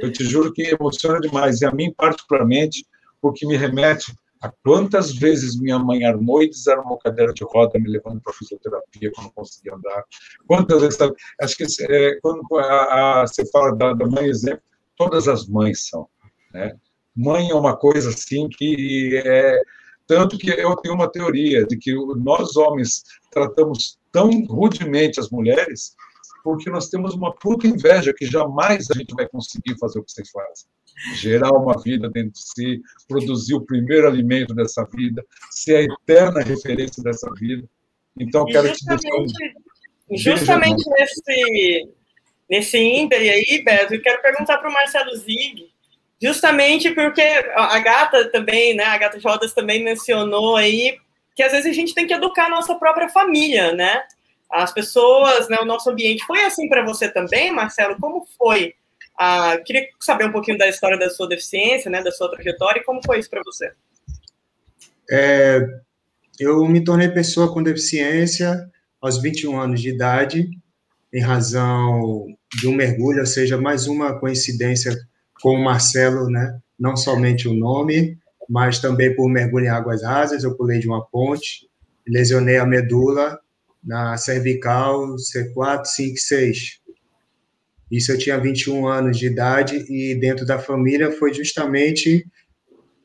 [0.00, 1.60] eu te juro que emociona demais.
[1.60, 2.86] E a mim, particularmente,
[3.20, 7.88] porque me remete a quantas vezes minha mãe armou e desarmou cadeira de roda, me
[7.88, 10.04] levando para fisioterapia quando conseguia andar.
[10.46, 11.14] Quantas vezes, sabe?
[11.40, 14.62] acho que é, quando a, a, você fala da, da mãe exemplo,
[14.96, 16.08] todas as mães são,
[16.52, 16.74] né?
[17.14, 19.60] Mãe é uma coisa assim que é
[20.06, 25.94] tanto que eu tenho uma teoria de que nós homens tratamos tão rudemente as mulheres
[26.42, 30.12] porque nós temos uma puta inveja que jamais a gente vai conseguir fazer o que
[30.12, 30.66] vocês fazem
[31.14, 36.40] gerar uma vida dentro de si, produzir o primeiro alimento dessa vida, ser a eterna
[36.42, 37.68] referência dessa vida.
[38.18, 39.26] Então, quero te deixar um...
[40.14, 41.88] Justamente nesse,
[42.48, 45.70] nesse ínter aí, Beto, eu quero perguntar para o Marcelo Zig,
[46.20, 47.22] justamente porque
[47.54, 50.98] a Gata também, né, a Gata Jodas também mencionou aí
[51.34, 54.02] que às vezes a gente tem que educar a nossa própria família, né?
[54.52, 56.26] As pessoas, né, o nosso ambiente.
[56.26, 57.96] Foi assim para você também, Marcelo?
[57.98, 58.74] Como foi
[59.18, 62.84] ah, queria saber um pouquinho da história da sua deficiência, né, da sua trajetória, e
[62.84, 63.72] como foi isso para você?
[65.10, 65.60] É,
[66.40, 68.68] eu me tornei pessoa com deficiência
[69.00, 70.48] aos 21 anos de idade,
[71.12, 72.26] em razão
[72.58, 74.96] de um mergulho, ou seja, mais uma coincidência
[75.40, 76.58] com o Marcelo, né?
[76.78, 80.42] Não somente o nome, mas também por mergulho em águas rasas.
[80.42, 81.68] Eu pulei de uma ponte,
[82.06, 83.38] lesionei a medula
[83.82, 86.80] na cervical C4, 5, 6.
[87.90, 92.26] Isso eu tinha 21 anos de idade e dentro da família foi justamente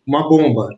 [0.06, 0.70] uma bomba,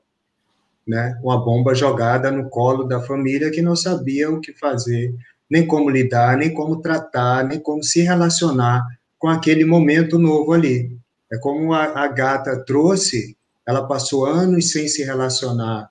[0.88, 1.20] né?
[1.22, 5.14] Uma bomba jogada no colo da família que não sabia o que fazer,
[5.50, 8.84] nem como lidar, nem como tratar, nem como se relacionar
[9.20, 10.98] com aquele momento novo ali.
[11.32, 13.38] É como a, a gata trouxe,
[13.68, 15.90] ela passou anos sem se relacionar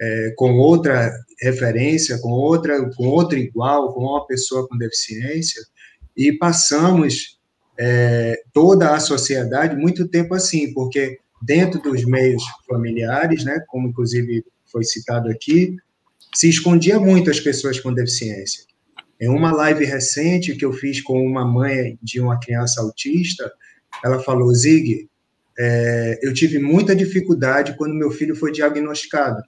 [0.00, 5.62] é, com outra referência, com outra, com outro igual, com uma pessoa com deficiência,
[6.16, 7.38] e passamos
[7.78, 14.44] é, toda a sociedade muito tempo assim, porque dentro dos meios familiares, né, como inclusive
[14.70, 15.76] foi citado aqui,
[16.34, 18.64] se escondia muito as pessoas com deficiência.
[19.20, 23.52] Em uma live recente que eu fiz com uma mãe de uma criança autista,
[24.02, 25.08] ela falou: Zig,
[25.58, 29.42] é, eu tive muita dificuldade quando meu filho foi diagnosticado.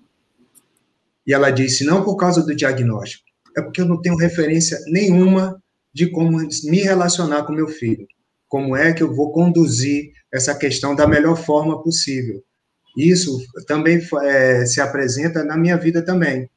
[1.27, 3.25] E ela disse: não por causa do diagnóstico,
[3.57, 5.61] é porque eu não tenho referência nenhuma
[5.95, 8.07] de como me relacionar com meu filho
[8.53, 12.43] como é que eu vou conduzir essa questão da melhor forma possível.
[12.95, 16.51] Isso também é, se apresenta na minha vida também.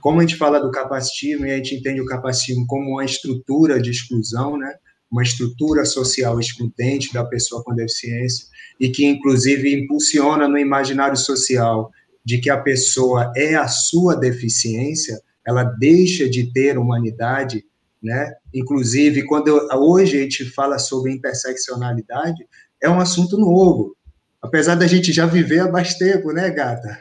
[0.00, 3.82] Como a gente fala do capacitismo e a gente entende o capacitismo como uma estrutura
[3.82, 4.72] de exclusão, né?
[5.10, 8.46] uma estrutura social excludente da pessoa com deficiência
[8.78, 11.90] e que, inclusive, impulsiona no imaginário social
[12.24, 17.64] de que a pessoa é a sua deficiência, ela deixa de ter humanidade,
[18.02, 18.32] né?
[18.52, 22.46] Inclusive, quando eu, hoje a gente fala sobre interseccionalidade,
[22.82, 23.96] é um assunto novo.
[24.40, 26.98] Apesar da gente já viver há mais tempo, né, gata?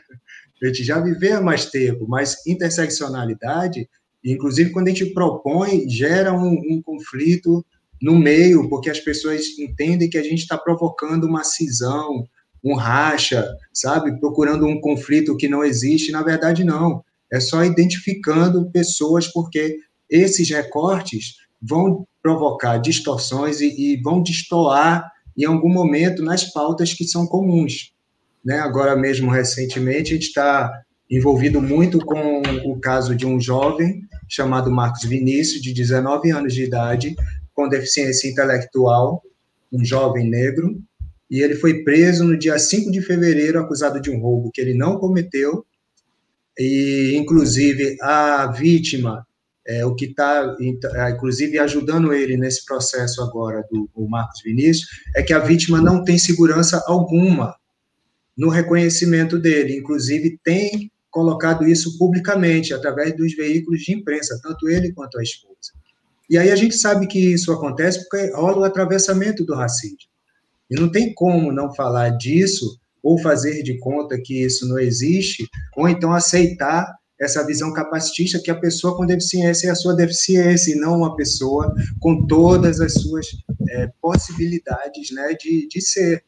[0.61, 3.87] A gente já viver há mais tempo, mas interseccionalidade,
[4.23, 7.65] inclusive quando a gente propõe, gera um, um conflito
[8.01, 12.25] no meio, porque as pessoas entendem que a gente está provocando uma cisão,
[12.63, 14.19] um racha, sabe?
[14.19, 16.11] Procurando um conflito que não existe.
[16.11, 17.03] Na verdade, não.
[17.31, 19.77] É só identificando pessoas, porque
[20.09, 27.05] esses recortes vão provocar distorções e, e vão destoar em algum momento nas pautas que
[27.05, 27.93] são comuns.
[28.43, 28.59] Né?
[28.59, 30.71] Agora mesmo, recentemente, a gente está
[31.09, 36.63] envolvido muito com o caso de um jovem chamado Marcos Vinícius, de 19 anos de
[36.63, 37.15] idade,
[37.53, 39.23] com deficiência intelectual,
[39.71, 40.79] um jovem negro,
[41.29, 44.73] e ele foi preso no dia 5 de fevereiro, acusado de um roubo que ele
[44.73, 45.65] não cometeu,
[46.57, 49.25] e, inclusive, a vítima,
[49.65, 50.57] é, o que está,
[50.95, 55.79] é, inclusive, ajudando ele nesse processo agora do, do Marcos Vinícius, é que a vítima
[55.81, 57.55] não tem segurança alguma
[58.35, 64.91] no reconhecimento dele, inclusive tem colocado isso publicamente, através dos veículos de imprensa, tanto ele
[64.93, 65.73] quanto a esposa.
[66.29, 70.08] E aí a gente sabe que isso acontece porque rola o atravessamento do racismo.
[70.69, 75.47] E não tem como não falar disso ou fazer de conta que isso não existe,
[75.75, 76.85] ou então aceitar
[77.19, 81.15] essa visão capacitista que a pessoa com deficiência é a sua deficiência e não uma
[81.15, 83.27] pessoa com todas as suas
[83.69, 86.23] é, possibilidades né, de, de ser.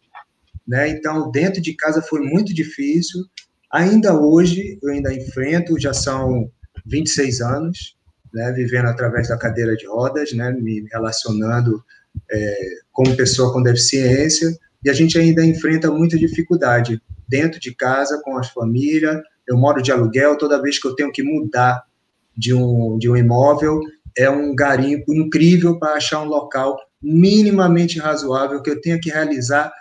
[0.67, 0.89] Né?
[0.89, 3.21] Então, dentro de casa foi muito difícil.
[3.71, 6.51] Ainda hoje, eu ainda enfrento, já são
[6.85, 7.95] 26 anos,
[8.33, 11.81] né, vivendo através da cadeira de rodas, né, me relacionando
[12.29, 12.57] é,
[12.91, 18.37] como pessoa com deficiência, e a gente ainda enfrenta muita dificuldade dentro de casa, com
[18.37, 19.21] as famílias.
[19.47, 21.83] Eu moro de aluguel, toda vez que eu tenho que mudar
[22.35, 23.79] de um, de um imóvel,
[24.17, 29.71] é um garimpo incrível para achar um local minimamente razoável que eu tenha que realizar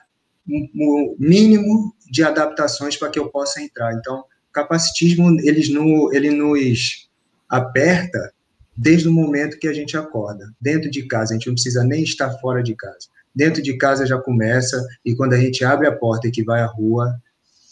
[0.49, 3.93] um, mínimo de adaptações para que eu possa entrar.
[3.95, 7.09] Então, capacitismo eles no, ele nos
[7.49, 8.33] aperta
[8.81, 10.51] desde o momento que a gente acorda.
[10.59, 13.09] Dentro de casa, a gente não precisa nem estar fora de casa.
[13.35, 16.63] Dentro de casa já começa, e quando a gente abre a porta e que vai
[16.63, 17.15] à rua,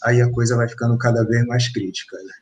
[0.03, 2.15] aí a coisa vai ficando cada vez mais crítica.
[2.15, 2.33] Né?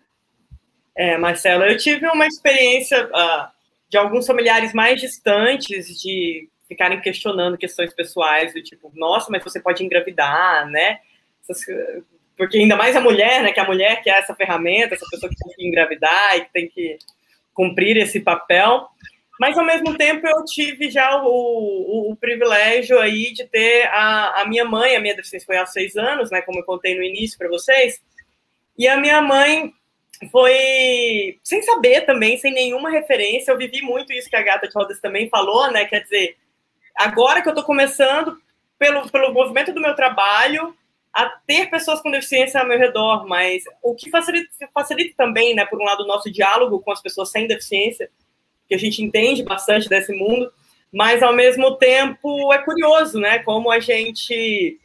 [0.98, 3.48] É, Marcelo, eu tive uma experiência uh,
[3.90, 9.62] de alguns familiares mais distantes de ficarem questionando questões pessoais, do tipo, nossa, mas você
[9.62, 11.00] pode engravidar, né?
[12.36, 13.54] Porque ainda mais a mulher, né?
[13.54, 16.52] Que a mulher que é essa ferramenta, essa pessoa que tem que engravidar e que
[16.52, 16.98] tem que
[17.58, 18.88] cumprir esse papel,
[19.40, 24.42] mas ao mesmo tempo eu tive já o, o, o privilégio aí de ter a,
[24.42, 27.04] a, minha mãe, a minha deficiência foi há seis anos, né, como eu contei no
[27.04, 28.00] início para vocês,
[28.78, 29.74] e a minha mãe
[30.32, 34.74] foi sem saber também, sem nenhuma referência, eu vivi muito isso que a Gata de
[34.76, 36.38] Rodas também falou, né, quer dizer,
[36.96, 38.38] agora que eu estou começando,
[38.78, 40.76] pelo, pelo movimento do meu trabalho,
[41.18, 45.66] a ter pessoas com deficiência ao meu redor, mas o que facilita, facilita também, né,
[45.66, 48.08] por um lado, o nosso diálogo com as pessoas sem deficiência,
[48.70, 50.54] que a gente entende bastante desse mundo,
[50.94, 54.78] mas ao mesmo tempo é curioso, né, como a gente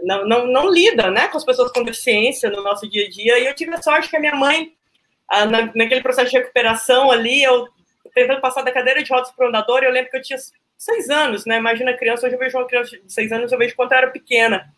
[0.00, 3.40] não, não, não lida, né, com as pessoas com deficiência no nosso dia a dia,
[3.40, 4.72] e eu tive a sorte que a minha mãe,
[5.28, 7.66] na, naquele processo de recuperação ali, eu
[8.14, 10.38] tentando passar da cadeira de rodas para o andador, eu lembro que eu tinha
[10.78, 13.74] seis anos, né, imagina criança, hoje eu vejo uma criança de seis anos, eu vejo
[13.74, 14.72] quanto eu era pequena,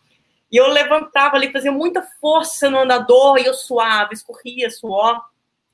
[0.51, 5.21] e eu levantava ali, fazia muita força no andador, e eu suava, escorria suor.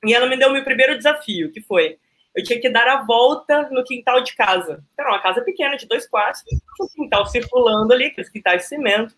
[0.04, 1.98] E ela me deu o meu primeiro desafio, que foi,
[2.34, 4.82] eu tinha que dar a volta no quintal de casa.
[4.98, 6.42] Era uma casa pequena, de dois quartos,
[6.80, 9.14] um quintal circulando ali, aqueles quintais de cimento.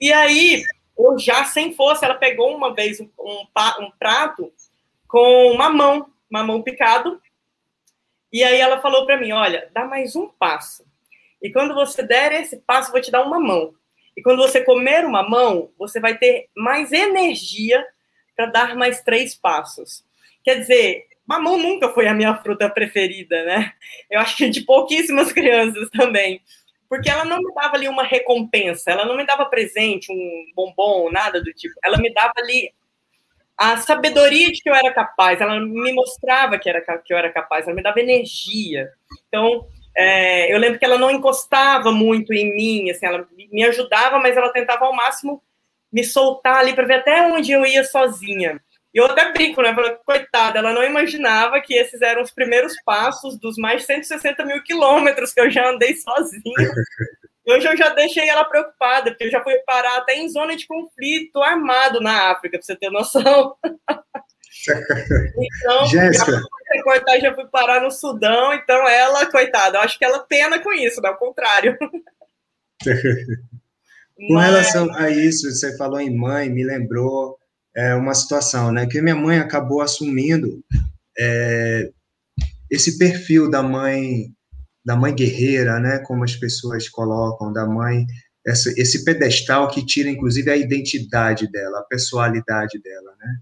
[0.00, 0.62] E aí,
[0.96, 3.46] eu já sem força, ela pegou uma vez um, um,
[3.80, 4.52] um prato
[5.08, 7.20] com mamão, mamão picado,
[8.32, 10.84] e aí ela falou para mim, olha, dá mais um passo.
[11.40, 13.74] E quando você der esse passo, eu vou te dar uma mão.
[14.16, 17.84] E quando você comer uma mão, você vai ter mais energia
[18.36, 20.04] para dar mais três passos.
[20.42, 23.72] Quer dizer, mamão nunca foi a minha fruta preferida, né?
[24.10, 26.40] Eu acho que de pouquíssimas crianças também.
[26.88, 31.10] Porque ela não me dava ali uma recompensa, ela não me dava presente, um bombom,
[31.10, 31.74] nada do tipo.
[31.82, 32.72] Ela me dava ali
[33.56, 37.32] a sabedoria de que eu era capaz, ela me mostrava que, era, que eu era
[37.32, 38.90] capaz, ela me dava energia.
[39.28, 44.18] Então, é, eu lembro que ela não encostava muito em mim, assim, ela me ajudava,
[44.18, 45.42] mas ela tentava ao máximo
[45.92, 48.60] me soltar ali para ver até onde eu ia sozinha.
[48.92, 49.74] E eu até brinco, né?
[49.74, 54.62] Falei, coitada, ela não imaginava que esses eram os primeiros passos dos mais 160 mil
[54.62, 56.70] quilômetros que eu já andei sozinha.
[57.46, 60.66] Hoje eu já deixei ela preocupada, porque eu já fui parar até em zona de
[60.66, 63.56] conflito armado na África, para você ter noção.
[65.36, 66.42] então, Jéssica.
[67.06, 70.72] Já, já fui parar no Sudão, então ela, coitada, eu acho que ela pena com
[70.72, 71.76] isso, não, ao contrário.
[74.28, 77.38] com relação a isso, você falou em mãe, me lembrou
[77.74, 78.86] é, uma situação, né?
[78.86, 80.62] Que minha mãe acabou assumindo
[81.18, 81.90] é,
[82.70, 84.32] esse perfil da mãe,
[84.84, 85.98] da mãe guerreira, né?
[86.00, 88.06] Como as pessoas colocam, da mãe,
[88.46, 93.36] essa, esse pedestal que tira, inclusive, a identidade dela, a personalidade dela, né?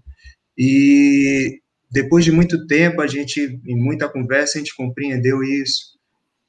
[0.57, 1.59] E
[1.91, 5.93] depois de muito tempo, a gente, em muita conversa, a gente compreendeu isso.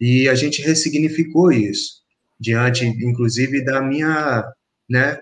[0.01, 2.05] E a gente ressignificou isso
[2.39, 4.45] diante, inclusive, da minha,
[4.89, 5.19] né,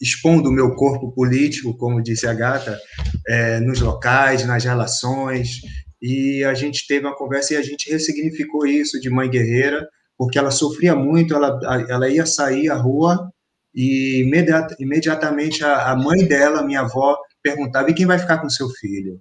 [0.00, 2.78] expondo o meu corpo político, como disse a Gata,
[3.26, 5.60] é, nos locais, nas relações,
[6.00, 10.38] e a gente teve uma conversa e a gente ressignificou isso de mãe guerreira, porque
[10.38, 11.58] ela sofria muito, ela,
[11.88, 13.30] ela ia sair à rua
[13.74, 17.16] e imediat, imediatamente a, a mãe dela, minha avó,
[17.48, 19.18] perguntava, e quem vai ficar com seu filho?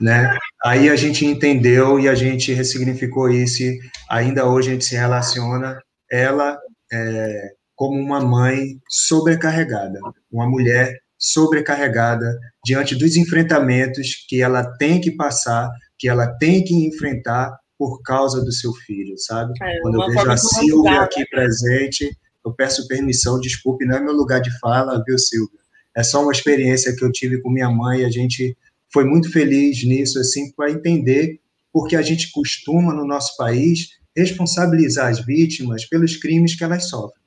[0.00, 0.36] Né?
[0.64, 4.96] Aí a gente entendeu e a gente ressignificou isso, e ainda hoje a gente se
[4.96, 5.78] relaciona,
[6.10, 6.58] ela
[6.92, 9.98] é, como uma mãe sobrecarregada,
[10.30, 16.74] uma mulher sobrecarregada diante dos enfrentamentos que ela tem que passar, que ela tem que
[16.86, 19.52] enfrentar por causa do seu filho, sabe?
[19.62, 22.10] É, Quando eu vejo a Silvia aqui presente,
[22.44, 25.60] eu peço permissão, desculpe, não é meu lugar de fala, viu, Silvia?
[25.96, 28.56] É só uma experiência que eu tive com minha mãe, a gente
[28.92, 31.40] foi muito feliz nisso, assim, para entender
[31.72, 37.20] porque a gente costuma, no nosso país, responsabilizar as vítimas pelos crimes que elas sofrem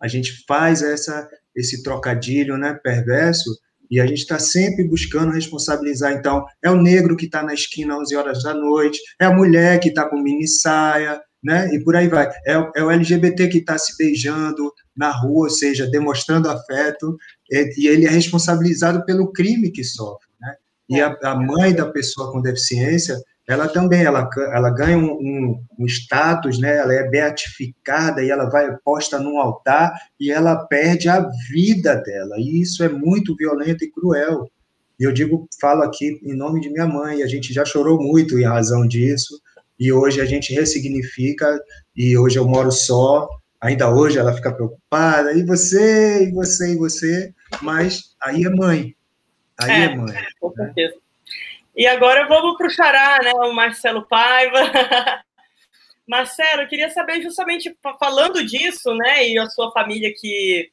[0.00, 3.50] a gente faz essa esse trocadilho né, perverso
[3.90, 6.12] e a gente está sempre buscando responsabilizar.
[6.12, 9.34] Então, é o negro que está na esquina às 11 horas da noite, é a
[9.34, 11.68] mulher que está com mini saia, né?
[11.74, 12.28] E por aí vai.
[12.46, 17.16] É, é o LGBT que está se beijando na rua, ou seja, demonstrando afeto,
[17.50, 20.54] e, e ele é responsabilizado pelo crime que sofre, né?
[20.88, 23.16] E a, a mãe da pessoa com deficiência
[23.50, 26.76] ela também ela, ela ganha um, um, um, status, né?
[26.76, 32.36] ela é beatificada e ela vai posta num altar e ela perde a vida dela.
[32.38, 34.48] E isso é muito violento e cruel.
[35.00, 38.38] E eu digo, falo aqui em nome de minha mãe, a gente já chorou muito
[38.38, 39.40] em razão disso,
[39.80, 41.58] e hoje a gente ressignifica,
[41.96, 43.28] e hoje eu moro só,
[43.60, 48.94] ainda hoje ela fica preocupada, e você, e você, e você, mas aí é mãe,
[49.60, 50.14] aí é, é mãe.
[50.40, 50.94] Com certeza.
[50.94, 51.00] Né?
[51.76, 53.32] E agora vamos para o Xará, né?
[53.32, 54.58] O Marcelo Paiva.
[56.06, 59.28] Marcelo, eu queria saber justamente falando disso, né?
[59.28, 60.68] E a sua família que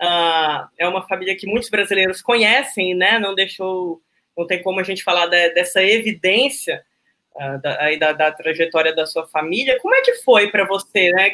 [0.00, 3.18] uh, é uma família que muitos brasileiros conhecem, né?
[3.18, 4.02] Não deixou,
[4.36, 6.84] não tem como a gente falar de, dessa evidência
[7.62, 9.78] da, aí da, da, trajetória da sua família.
[9.80, 11.10] Como é que foi para você?
[11.12, 11.32] Né?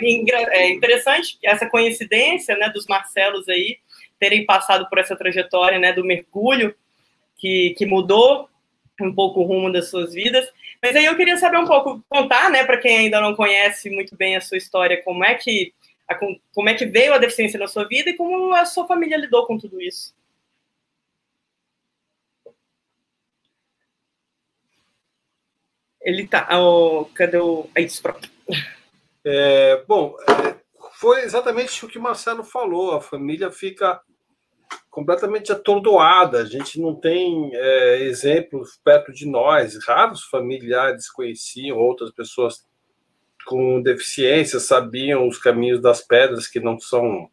[0.51, 2.69] É interessante essa coincidência, né?
[2.69, 3.79] Dos Marcelos aí
[4.19, 5.93] terem passado por essa trajetória, né?
[5.93, 6.75] Do mergulho
[7.37, 8.49] que, que mudou
[9.01, 10.49] um pouco o rumo das suas vidas.
[10.83, 14.17] Mas aí eu queria saber um pouco, contar, né, para quem ainda não conhece muito
[14.17, 15.73] bem a sua história, como é que
[16.09, 16.15] a,
[16.55, 19.47] como é que veio a deficiência na sua vida e como a sua família lidou
[19.47, 20.15] com tudo isso.
[26.09, 26.49] Ele tá.
[26.59, 27.69] Oh, cadê o.
[27.77, 28.31] Isso, pronto.
[29.23, 30.57] É, bom, é,
[30.95, 32.95] foi exatamente o que o Marcelo falou.
[32.95, 34.01] A família fica
[34.89, 36.39] completamente atordoada.
[36.39, 39.77] A gente não tem é, exemplos perto de nós.
[39.85, 42.67] Raros familiares conheciam, outras pessoas
[43.45, 47.29] com deficiência sabiam os caminhos das pedras que não são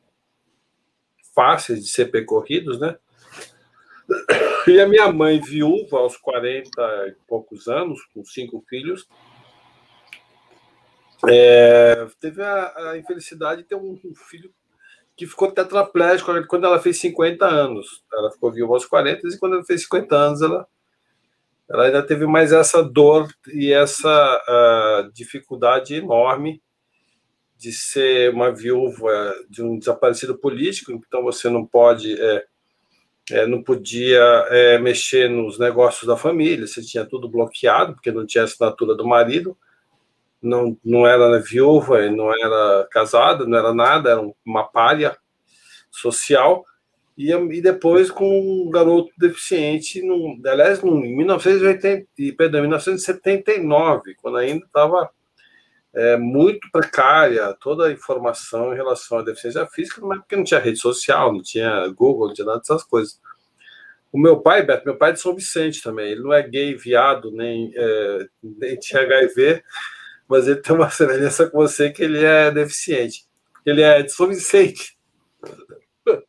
[1.34, 2.98] fáceis de ser percorridos, né?
[4.68, 9.08] E a minha mãe, viúva aos 40 e poucos anos, com cinco filhos,
[11.30, 14.52] é, teve a, a, infelicidade de ter um, um filho
[15.16, 18.04] que ficou tetraplégico quando ela fez 50 anos.
[18.14, 20.68] Ela ficou viva aos 40 e quando ela fez 50 anos, ela,
[21.70, 24.42] ela ainda teve mais essa dor e essa
[25.08, 26.62] uh, dificuldade enorme
[27.58, 32.46] de ser uma viúva de um desaparecido político, então você não pode, é,
[33.32, 38.26] é, não podia é, mexer nos negócios da família, você tinha tudo bloqueado, porque não
[38.26, 39.58] tinha assinatura do marido,
[40.42, 45.18] não, não era viúva, não era casada, não era nada, era uma palha
[45.90, 46.64] social.
[47.18, 52.08] E, e depois com um garoto deficiente, num, aliás, em 1980,
[52.38, 55.10] perdão, 1979, quando ainda estava
[55.96, 60.60] é, muito precária toda a informação em relação à deficiência física, mas porque não tinha
[60.60, 63.20] rede social, não tinha Google, não tinha nada dessas coisas.
[64.12, 66.12] O meu pai, Beto, meu pai é de São Vicente também.
[66.12, 69.64] Ele não é gay, viado, nem, é, nem tinha HIV,
[70.28, 73.26] mas ele tem uma semelhança com você que ele é deficiente.
[73.66, 74.98] Ele é de São Vicente.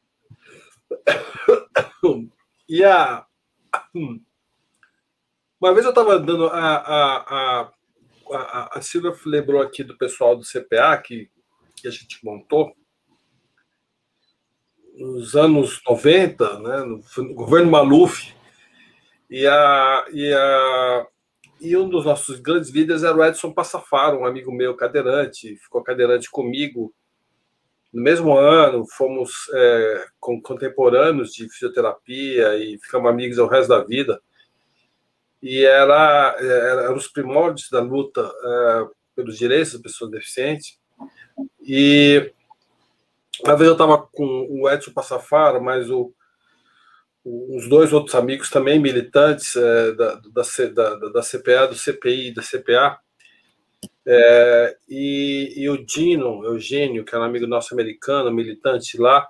[2.69, 3.25] E a.
[5.61, 7.73] Uma vez eu estava andando, a, a, a,
[8.33, 11.31] a, a Silvia lembrou aqui do pessoal do CPA que,
[11.77, 12.75] que a gente montou
[14.97, 16.79] nos anos 90, né,
[17.19, 18.35] no governo Maluf,
[19.29, 21.07] e, a, e, a,
[21.61, 25.83] e um dos nossos grandes líderes era o Edson Passafaro, um amigo meu cadeirante, ficou
[25.83, 26.95] cadeirante comigo
[27.93, 34.21] no mesmo ano, fomos é, contemporâneos de fisioterapia e ficamos amigos ao resto da vida.
[35.47, 40.77] E era, era, era os primórdios da luta é, pelos direitos das pessoas deficientes.
[41.63, 42.33] E
[43.45, 46.13] uma vez eu estava com o Edson Passafaro, mas o,
[47.25, 50.43] os dois outros amigos também militantes é, da, da,
[50.75, 52.99] da, da, CPA, do CPI e da CPA,
[54.05, 59.25] é, e, e, o Dino, Eugênio, que era um amigo nosso americano, militante lá,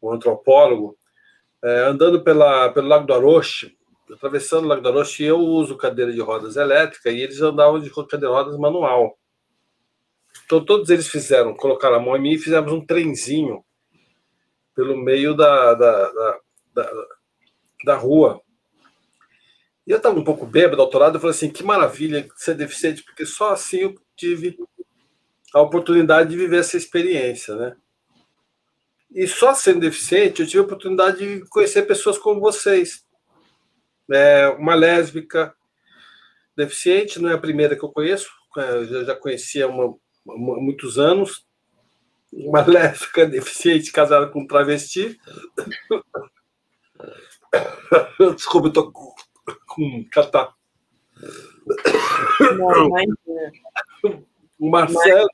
[0.00, 0.98] o antropólogo,
[1.62, 3.77] é, andando pela, pelo Lago do Aroche,
[4.12, 7.90] atravessando o Lago do Aroche, eu uso cadeira de rodas elétrica e eles andavam de
[7.90, 9.18] cadeira de rodas manual.
[10.44, 13.64] Então, todos eles fizeram, colocaram a mão em mim e fizemos um trenzinho
[14.74, 16.40] pelo meio da, da, da,
[16.74, 16.92] da,
[17.84, 18.40] da rua.
[19.86, 23.26] E eu estava um pouco bêbado, doutorado, eu falei assim, que maravilha ser deficiente, porque
[23.26, 24.58] só assim eu tive
[25.52, 27.76] a oportunidade de viver essa experiência, né?
[29.10, 33.04] E só sendo deficiente, eu tive a oportunidade de conhecer pessoas como vocês.
[34.10, 35.54] É, uma lésbica
[36.56, 39.94] deficiente, não é a primeira que eu conheço, é, eu já conhecia uma,
[40.24, 41.46] muitos anos,
[42.32, 45.18] uma lésbica deficiente casada com um travesti.
[48.34, 48.92] Desculpa, eu tô
[49.66, 50.54] com catar.
[54.58, 55.28] O Marcelo.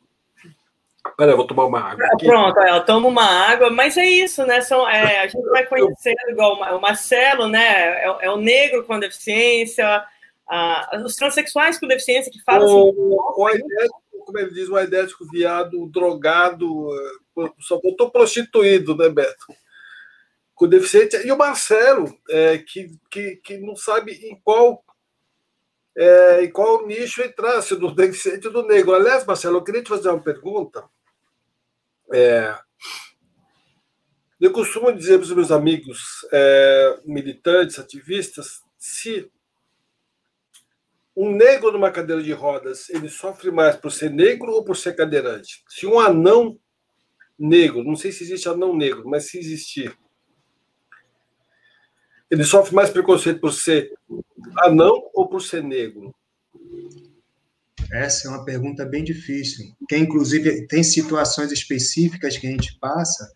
[1.16, 2.06] Peraí, eu vou tomar uma água.
[2.06, 2.26] Aqui.
[2.26, 4.60] Pronto, eu tomo uma água, mas é isso, né?
[4.60, 8.04] São, é, a gente vai conhecendo igual o Marcelo, né?
[8.04, 10.04] É, é o negro com deficiência,
[10.48, 13.60] a, os transexuais com deficiência que falam o, assim.
[13.60, 16.88] O, como ele diz, um aidético viado, drogado,
[17.38, 19.46] eh, só voltou prostituído, né, Beto?
[20.54, 21.16] Com deficiente.
[21.26, 24.82] E o Marcelo, é, que, que, que não sabe em qual
[25.96, 28.94] é, em qual nicho entrasse, do deficiente e do negro.
[28.94, 30.84] Aliás, Marcelo, eu queria te fazer uma pergunta.
[32.12, 32.56] É,
[34.40, 39.30] eu costumo dizer para os meus amigos é, militantes, ativistas, se
[41.16, 44.94] um negro numa cadeira de rodas, ele sofre mais por ser negro ou por ser
[44.94, 45.64] cadeirante?
[45.68, 46.58] Se um anão
[47.38, 49.96] negro, não sei se existe anão negro, mas se existir,
[52.30, 53.92] ele sofre mais preconceito por ser
[54.58, 56.14] anão ou por ser negro?
[57.94, 63.30] Essa é uma pergunta bem difícil, que inclusive tem situações específicas que a gente passa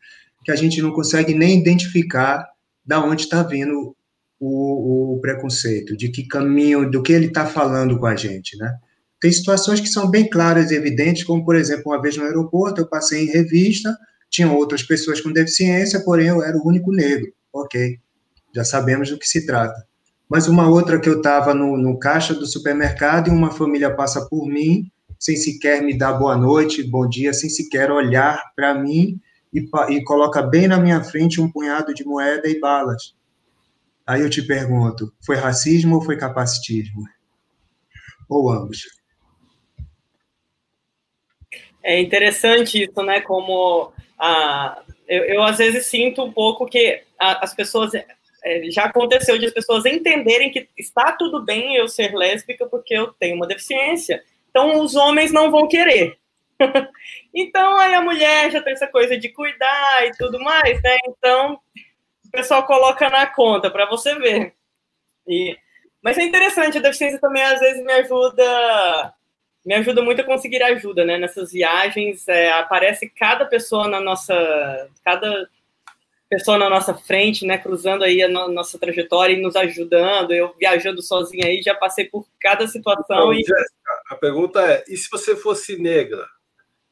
[0.44, 2.48] que a gente não consegue nem identificar
[2.84, 3.94] da onde está vindo
[4.40, 8.74] o, o preconceito, de que caminho, do que ele está falando com a gente, né?
[9.20, 12.80] Tem situações que são bem claras e evidentes, como, por exemplo, uma vez no aeroporto,
[12.80, 13.94] eu passei em revista,
[14.30, 17.30] tinham outras pessoas com deficiência, porém eu era o único negro.
[17.52, 17.98] Ok,
[18.54, 19.87] já sabemos do que se trata.
[20.28, 24.28] Mas uma outra que eu estava no, no caixa do supermercado e uma família passa
[24.28, 29.18] por mim, sem sequer me dar boa noite, bom dia, sem sequer olhar para mim
[29.52, 33.14] e, e coloca bem na minha frente um punhado de moeda e balas.
[34.06, 37.04] Aí eu te pergunto, foi racismo ou foi capacitismo?
[38.28, 38.86] Ou ambos?
[41.82, 43.20] É interessante isso, né?
[43.20, 47.92] Como ah, eu, eu, às vezes sinto um pouco que a, as pessoas
[48.48, 52.94] é, já aconteceu de as pessoas entenderem que está tudo bem eu ser lésbica porque
[52.94, 54.24] eu tenho uma deficiência.
[54.48, 56.16] Então os homens não vão querer.
[57.34, 60.96] então aí a mulher já tem essa coisa de cuidar e tudo mais, né?
[61.06, 61.60] Então
[62.24, 64.54] o pessoal coloca na conta para você ver.
[65.26, 65.54] E,
[66.02, 69.14] mas é interessante, a deficiência também às vezes me ajuda,
[69.62, 71.18] me ajuda muito a conseguir ajuda, né?
[71.18, 75.50] Nessas viagens é, aparece cada pessoa na nossa, cada
[76.28, 77.58] pessoa na nossa frente, né?
[77.58, 80.32] Cruzando aí a no, nossa trajetória e nos ajudando.
[80.32, 83.04] Eu viajando sozinha aí já passei por cada situação.
[83.04, 83.38] Então, e...
[83.38, 86.24] Jéssica, a pergunta é: e se você fosse negra?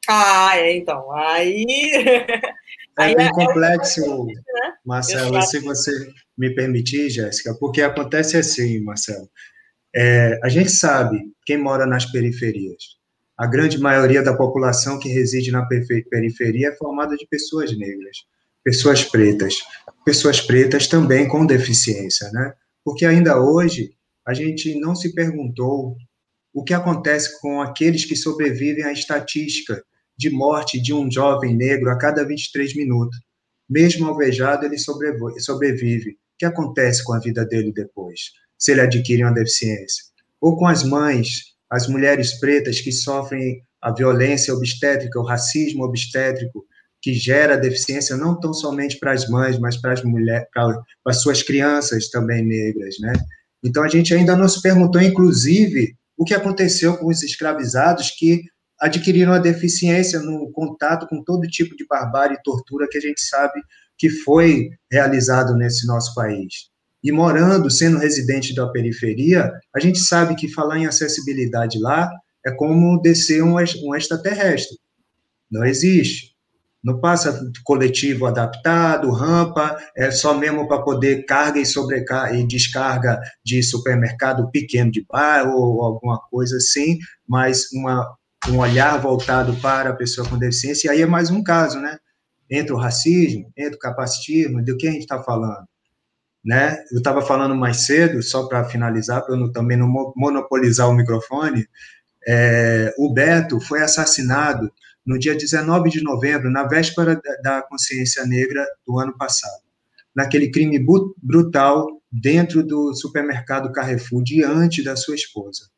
[0.07, 1.11] Ah, é, então.
[1.15, 1.65] Aí.
[2.99, 4.73] É bem é, complexo, é né?
[4.83, 5.91] Marcelo, se você
[6.35, 9.29] me permitir, Jéssica, porque acontece assim, Marcelo.
[9.95, 12.97] É, a gente sabe, quem mora nas periferias,
[13.37, 15.63] a grande maioria da população que reside na
[16.09, 18.17] periferia é formada de pessoas negras.
[18.67, 19.55] Pessoas pretas,
[20.03, 22.51] pessoas pretas também com deficiência, né?
[22.83, 23.91] Porque ainda hoje
[24.27, 25.95] a gente não se perguntou
[26.53, 29.81] o que acontece com aqueles que sobrevivem à estatística
[30.17, 33.17] de morte de um jovem negro a cada 23 minutos.
[33.69, 36.09] Mesmo alvejado, ele sobrevive.
[36.11, 38.19] O que acontece com a vida dele depois,
[38.59, 40.03] se ele adquire uma deficiência?
[40.41, 46.66] Ou com as mães, as mulheres pretas que sofrem a violência obstétrica, o racismo obstétrico,
[47.07, 51.21] que gera deficiência não tão somente para as mães, mas para as mulheres, para as
[51.21, 53.13] suas crianças também negras, né?
[53.63, 58.43] Então a gente ainda não se perguntou, inclusive, o que aconteceu com os escravizados que
[58.77, 63.21] adquiriram a deficiência no contato com todo tipo de barbárie e tortura que a gente
[63.21, 63.61] sabe
[63.97, 66.69] que foi realizado nesse nosso país.
[67.01, 72.11] E morando, sendo residente da periferia, a gente sabe que falar em acessibilidade lá
[72.45, 74.77] é como descer um, um extraterrestre.
[75.49, 76.36] Não existe.
[76.83, 83.19] Não passa coletivo adaptado, rampa, é só mesmo para poder carga e sobrecarga e descarga
[83.43, 88.15] de supermercado pequeno de bairro ou alguma coisa assim, mas uma,
[88.49, 91.97] um olhar voltado para a pessoa com deficiência, e aí é mais um caso, né?
[92.49, 95.65] Entre o racismo, entre o capacitismo, do que a gente está falando?
[96.45, 96.77] Né?
[96.91, 101.67] Eu estava falando mais cedo, só para finalizar, para eu também não monopolizar o microfone,
[102.25, 104.71] é, o Beto foi assassinado
[105.07, 109.63] no dia 19 de novembro, na véspera da consciência negra do ano passado,
[110.13, 110.77] naquele crime
[111.23, 115.69] brutal dentro do supermercado Carrefour, diante da sua esposa.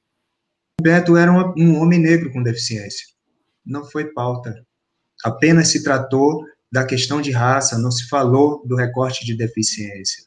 [0.81, 3.05] Beto era um, homem negro com deficiência.
[3.63, 4.65] Não foi pauta.
[5.23, 10.23] Apenas se tratou da questão de raça, não se falou do recorte de deficiência.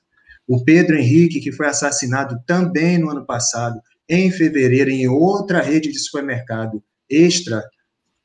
[0.46, 5.90] O Pedro Henrique, que foi assassinado também no ano passado, em fevereiro, em outra rede
[5.90, 7.62] de supermercado extra,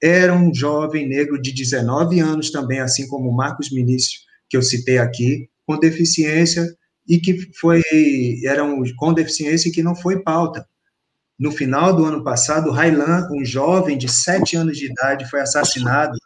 [0.02, 4.20] era um jovem negro de 19 anos também, assim como Marcos Minício,
[4.50, 6.68] que eu citei aqui, com deficiência
[7.08, 7.82] e que foi
[8.46, 10.68] era um, com deficiência que não foi pauta.
[11.40, 16.18] No final do ano passado, Railan, um jovem de 7 anos de idade, foi assassinado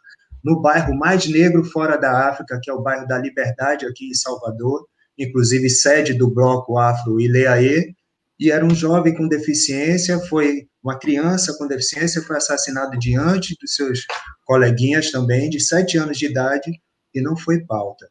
[0.42, 4.14] no bairro mais negro fora da África, que é o bairro da Liberdade, aqui em
[4.14, 4.86] Salvador,
[5.18, 7.94] inclusive sede do bloco Afro Ileaê,
[8.42, 13.72] e era um jovem com deficiência, foi uma criança com deficiência, foi assassinado diante dos
[13.72, 14.00] seus
[14.44, 16.72] coleguinhas também, de sete anos de idade,
[17.14, 18.04] e não foi pauta.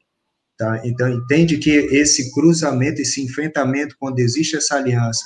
[0.57, 0.81] Tá?
[0.85, 5.25] Então, entende que esse cruzamento, esse enfrentamento, quando existe essa aliança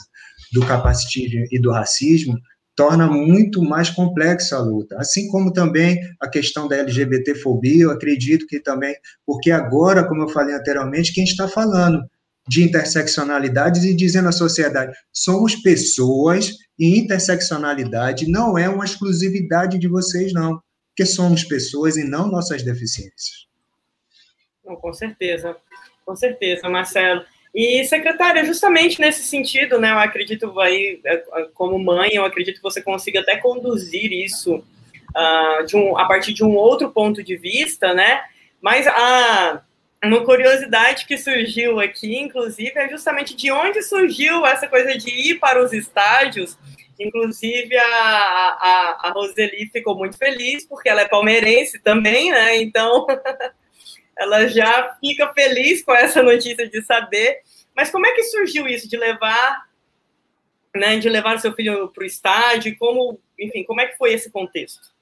[0.52, 2.36] do capacitismo e do racismo,
[2.76, 4.98] torna muito mais complexa a luta.
[4.98, 10.30] Assim como também a questão da LGBTfobia, eu acredito que também, porque agora, como eu
[10.30, 12.04] falei anteriormente, quem está falando
[12.48, 19.88] de interseccionalidades e dizendo à sociedade: somos pessoas e interseccionalidade não é uma exclusividade de
[19.88, 23.48] vocês, não, porque somos pessoas e não nossas deficiências.
[24.64, 25.56] Não, com certeza,
[26.06, 27.24] com certeza, Marcelo.
[27.54, 31.24] E, secretária, justamente nesse sentido, né, eu acredito aí, é,
[31.54, 36.44] como mãe, eu acredito que você consiga até conduzir isso uh, um, a partir de
[36.44, 38.24] um outro ponto de vista, né,
[38.62, 39.62] mas a,
[40.08, 45.40] uma curiosidade que surgiu aqui, inclusive, é justamente de onde surgiu essa coisa de ir
[45.40, 46.58] para os estádios.
[47.00, 52.58] Inclusive, a, a, a Roseli ficou muito feliz, porque ela é palmeirense também, né?
[52.58, 53.06] Então,
[54.18, 57.42] ela já fica feliz com essa notícia de saber.
[57.76, 59.68] Mas como é que surgiu isso de levar,
[60.74, 62.78] né, de levar o seu filho para o estádio?
[62.78, 64.95] Como, enfim, como é que foi esse contexto?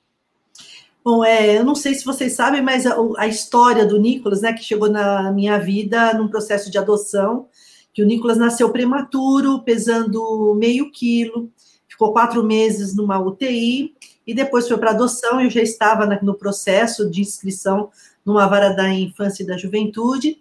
[1.03, 4.53] Bom, é, eu não sei se vocês sabem, mas a, a, história do Nicolas, né,
[4.53, 7.49] que chegou na minha vida num processo de adoção,
[7.93, 11.51] que o Nicolas nasceu prematuro, pesando meio quilo,
[11.89, 13.93] ficou quatro meses numa UTI,
[14.25, 17.89] e depois foi para adoção, eu já estava no processo de inscrição
[18.25, 20.37] numa vara da infância e da juventude,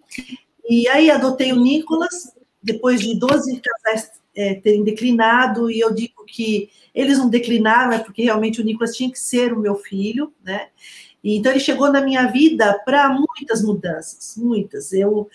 [0.68, 2.32] e aí adotei o Nicolas,
[2.62, 7.98] depois de 12 casais é, terem declinado, e eu digo que eles não declinaram, é
[7.98, 10.68] porque realmente o Nicolas tinha que ser o meu filho, né?
[11.22, 14.92] E, então ele chegou na minha vida para muitas mudanças, muitas.
[14.92, 15.28] Eu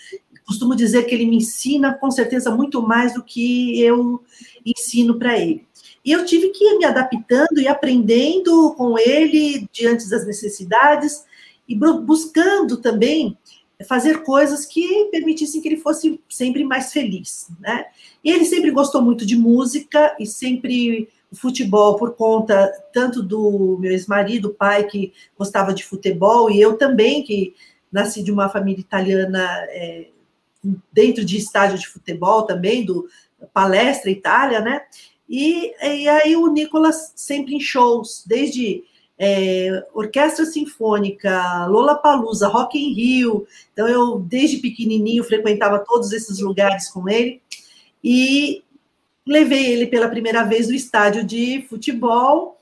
[0.46, 4.24] costumo dizer que ele me ensina com certeza muito mais do que eu
[4.66, 5.66] ensino para ele.
[6.04, 11.26] E eu tive que ir me adaptando e aprendendo com ele diante das necessidades
[11.68, 13.38] e buscando também
[13.86, 17.86] fazer coisas que permitissem que ele fosse sempre mais feliz, né?
[18.24, 23.78] E ele sempre gostou muito de música e sempre o futebol por conta tanto do
[23.80, 27.54] meu ex-marido, pai que gostava de futebol e eu também que
[27.92, 30.08] nasci de uma família italiana é,
[30.92, 33.08] dentro de estádio de futebol também do
[33.54, 34.82] Palestra Itália, né?
[35.30, 38.84] E, e aí o Nicolas sempre em shows, desde
[39.20, 43.48] é, orquestra sinfônica, Lola Palusa, Rock in Rio.
[43.74, 47.42] Então eu desde pequenininho frequentava todos esses lugares com ele
[48.04, 48.64] e
[49.28, 52.58] levei ele pela primeira vez no estádio de futebol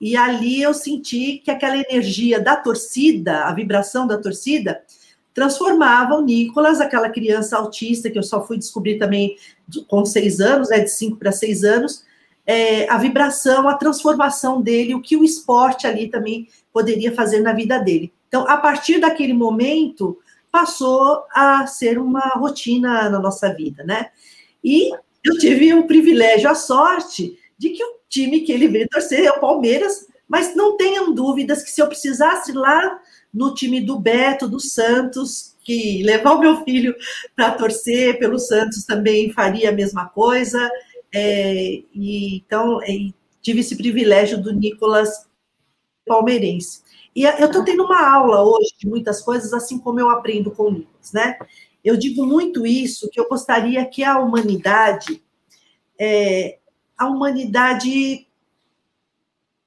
[0.00, 4.82] e ali eu senti que aquela energia da torcida, a vibração da torcida,
[5.32, 9.36] transformava o Nicolas, aquela criança autista que eu só fui descobrir também
[9.86, 12.04] com seis anos, né, de cinco para seis anos,
[12.46, 17.52] é, a vibração, a transformação dele, o que o esporte ali também poderia fazer na
[17.52, 18.12] vida dele.
[18.28, 20.18] Então, a partir daquele momento,
[20.50, 24.08] passou a ser uma rotina na nossa vida, né?
[24.64, 24.90] E
[25.26, 29.30] eu tive o privilégio, a sorte, de que o time que ele veio torcer é
[29.30, 33.00] o Palmeiras, mas não tenham dúvidas que se eu precisasse lá
[33.32, 36.94] no time do Beto, do Santos, que levar o meu filho
[37.34, 40.70] para torcer pelo Santos também faria a mesma coisa.
[41.12, 42.88] É, e, então, é,
[43.42, 45.26] tive esse privilégio do Nicolas
[46.06, 46.82] palmeirense.
[47.14, 50.64] E eu estou tendo uma aula hoje de muitas coisas, assim como eu aprendo com
[50.64, 51.38] o Nicolas, né?
[51.86, 55.22] Eu digo muito isso, que eu gostaria que a humanidade,
[55.96, 56.58] é,
[56.98, 58.26] a humanidade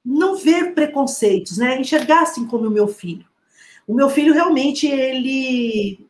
[0.03, 1.79] não ver preconceitos, né?
[1.79, 3.25] Enxergassem como o meu filho.
[3.87, 6.05] O meu filho realmente ele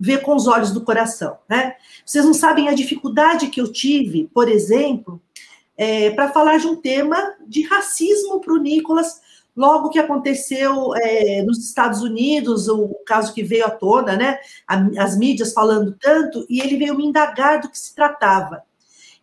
[0.00, 1.76] vê com os olhos do coração, né?
[2.02, 5.20] Vocês não sabem a dificuldade que eu tive, por exemplo,
[5.76, 9.20] é, para falar de um tema de racismo para o Nicolas,
[9.56, 14.38] logo que aconteceu é, nos Estados Unidos, o caso que veio à tona, né?
[14.98, 18.62] As mídias falando tanto, e ele veio me indagar do que se tratava.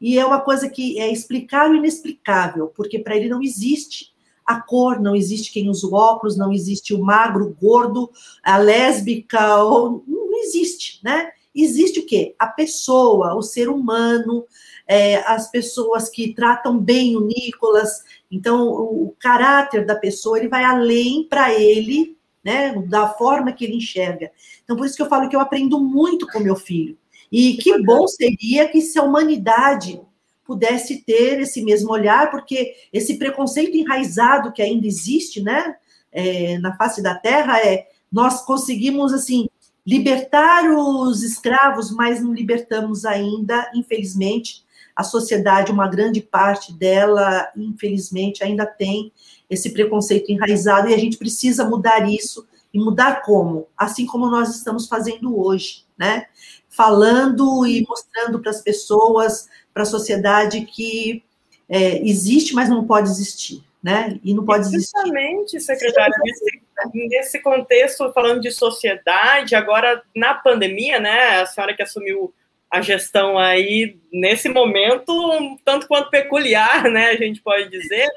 [0.01, 4.11] E é uma coisa que é explicar o inexplicável, porque para ele não existe
[4.45, 8.09] a cor, não existe quem usa o óculos, não existe o magro, o gordo,
[8.43, 11.29] a lésbica, ou, não existe, né?
[11.55, 12.35] Existe o quê?
[12.39, 14.45] A pessoa, o ser humano,
[14.87, 18.03] é, as pessoas que tratam bem o Nicolas.
[18.31, 22.73] Então, o caráter da pessoa, ele vai além para ele, né?
[22.87, 24.31] Da forma que ele enxerga.
[24.63, 26.97] Então, por isso que eu falo que eu aprendo muito com meu filho.
[27.31, 30.01] E que bom seria que se a humanidade
[30.45, 35.75] pudesse ter esse mesmo olhar, porque esse preconceito enraizado que ainda existe, né,
[36.11, 39.47] é, na face da Terra, é nós conseguimos assim
[39.85, 44.63] libertar os escravos, mas não libertamos ainda, infelizmente,
[44.95, 49.11] a sociedade, uma grande parte dela, infelizmente, ainda tem
[49.49, 53.67] esse preconceito enraizado e a gente precisa mudar isso e mudar como?
[53.77, 56.27] Assim como nós estamos fazendo hoje, né?
[56.69, 61.23] Falando e mostrando para as pessoas para a sociedade que
[61.67, 64.19] é, existe, mas não pode existir, né?
[64.23, 64.91] E não pode existir.
[64.91, 66.62] Justamente, secretária, nesse,
[66.93, 71.41] nesse contexto, falando de sociedade, agora na pandemia, né?
[71.41, 72.33] A senhora que assumiu
[72.69, 77.09] a gestão aí nesse momento um tanto quanto peculiar, né?
[77.09, 78.07] A gente pode dizer.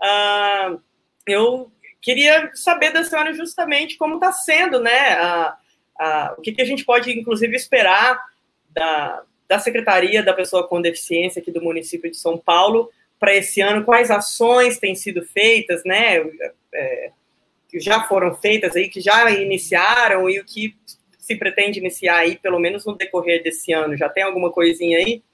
[0.00, 0.80] Uh,
[1.26, 1.70] eu
[2.02, 5.20] queria saber da senhora justamente como está sendo, né?
[5.20, 5.52] Uh,
[6.00, 8.20] uh, o que, que a gente pode, inclusive, esperar
[8.70, 13.60] da, da Secretaria da Pessoa com Deficiência aqui do município de São Paulo para esse
[13.60, 16.18] ano, quais ações têm sido feitas, né,
[16.74, 17.10] é,
[17.74, 20.76] que já foram feitas aí, que já iniciaram e o que
[21.18, 25.24] se pretende iniciar aí, pelo menos no decorrer desse ano, já tem alguma coisinha aí?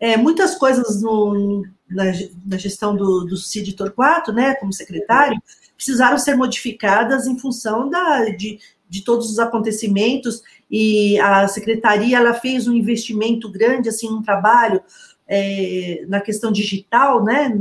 [0.00, 2.04] É, muitas coisas no, na,
[2.46, 5.38] na, gestão do, do Cid Torquato, né, como secretário,
[5.76, 8.58] precisaram ser modificadas em função da, de,
[8.88, 14.82] de todos os acontecimentos e a secretaria ela fez um investimento grande assim um trabalho
[15.28, 17.58] é, na questão digital, né,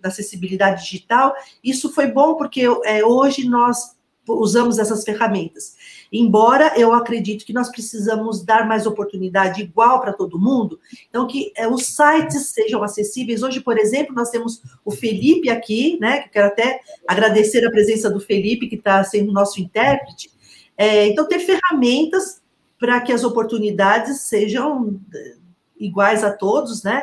[0.00, 1.34] da acessibilidade digital.
[1.62, 5.76] Isso foi bom porque é, hoje nós usamos essas ferramentas.
[6.12, 11.52] Embora eu acredito que nós precisamos dar mais oportunidade igual para todo mundo, então que
[11.56, 13.42] é, os sites sejam acessíveis.
[13.42, 16.22] Hoje, por exemplo, nós temos o Felipe aqui, né?
[16.22, 20.30] Que quero até agradecer a presença do Felipe, que está sendo nosso intérprete.
[20.76, 22.40] É, então, ter ferramentas
[22.78, 25.34] para que as oportunidades sejam é,
[25.78, 27.02] iguais a todos, né?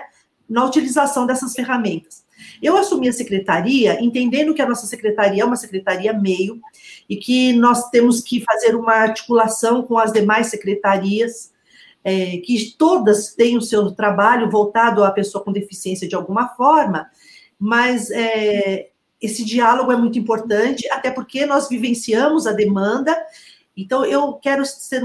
[0.50, 2.25] Na utilização dessas ferramentas.
[2.62, 6.60] Eu assumi a secretaria entendendo que a nossa secretaria é uma secretaria meio
[7.10, 11.54] e que nós temos que fazer uma articulação com as demais secretarias,
[12.04, 17.10] é, que todas têm o seu trabalho voltado à pessoa com deficiência de alguma forma,
[17.60, 18.90] mas é,
[19.22, 23.16] esse diálogo é muito importante, até porque nós vivenciamos a demanda
[23.76, 25.02] então, eu quero ser,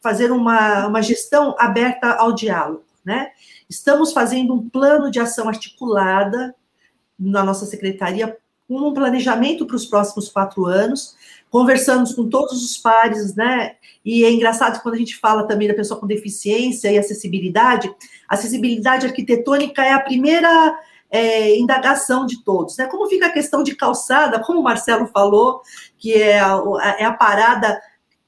[0.00, 3.30] fazer uma, uma gestão aberta ao diálogo, né?
[3.68, 6.54] Estamos fazendo um plano de ação articulada
[7.22, 8.36] na nossa secretaria,
[8.68, 11.14] um planejamento para os próximos quatro anos,
[11.50, 13.76] conversamos com todos os pares, né?
[14.04, 17.94] E é engraçado quando a gente fala também da pessoa com deficiência e acessibilidade,
[18.28, 20.78] acessibilidade arquitetônica é a primeira
[21.10, 22.76] é, indagação de todos.
[22.78, 22.86] Né?
[22.86, 25.60] Como fica a questão de calçada, como o Marcelo falou,
[25.98, 27.78] que é a, é a parada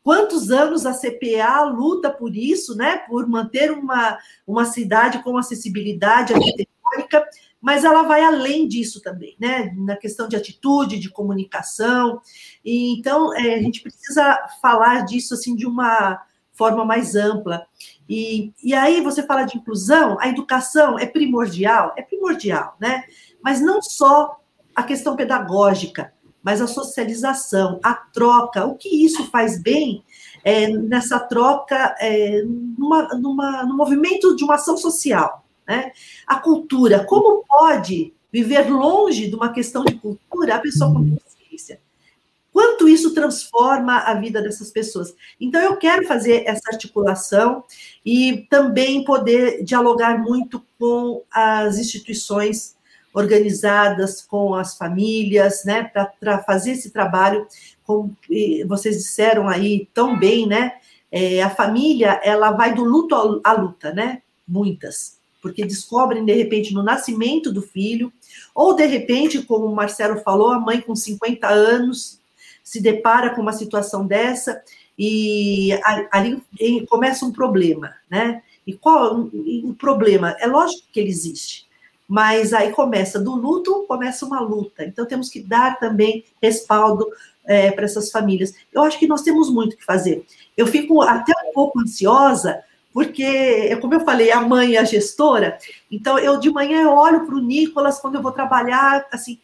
[0.02, 2.98] quantos anos a CPA luta por isso, né?
[3.08, 7.26] Por manter uma, uma cidade com acessibilidade arquitetônica,
[7.64, 9.72] mas ela vai além disso também, né?
[9.74, 12.20] Na questão de atitude, de comunicação.
[12.62, 16.20] E, então, é, a gente precisa falar disso assim de uma
[16.52, 17.64] forma mais ampla.
[18.06, 23.04] E, e aí você fala de inclusão, a educação é primordial, é primordial, né?
[23.42, 24.36] Mas não só
[24.76, 26.12] a questão pedagógica,
[26.42, 30.04] mas a socialização, a troca, o que isso faz bem
[30.44, 35.43] é, nessa troca, é, numa, numa, no movimento de uma ação social.
[35.66, 35.92] Né?
[36.26, 41.80] A cultura, como pode viver longe de uma questão de cultura a pessoa com consciência?
[42.52, 45.14] Quanto isso transforma a vida dessas pessoas?
[45.40, 47.64] Então, eu quero fazer essa articulação
[48.04, 52.74] e também poder dialogar muito com as instituições
[53.14, 55.84] organizadas com as famílias, né,
[56.18, 57.46] para fazer esse trabalho,
[57.84, 58.14] como
[58.66, 60.72] vocês disseram aí tão bem, né,
[61.12, 66.72] é, a família, ela vai do luto à luta, né, muitas, porque descobrem, de repente,
[66.72, 68.10] no nascimento do filho,
[68.54, 72.18] ou, de repente, como o Marcelo falou, a mãe com 50 anos
[72.62, 74.62] se depara com uma situação dessa
[74.98, 75.78] e
[76.10, 76.42] ali
[76.88, 79.28] começa um problema, né, e qual
[79.64, 80.34] o problema?
[80.40, 81.66] É lógico que ele existe,
[82.08, 84.82] mas aí começa do luto, começa uma luta.
[84.86, 87.06] Então temos que dar também respaldo
[87.44, 88.54] é, para essas famílias.
[88.72, 90.24] Eu acho que nós temos muito que fazer.
[90.56, 92.64] Eu fico até um pouco ansiosa,
[92.94, 95.58] porque, como eu falei, a mãe e a gestora,
[95.90, 99.40] então eu de manhã eu olho para o Nicolas quando eu vou trabalhar, assim,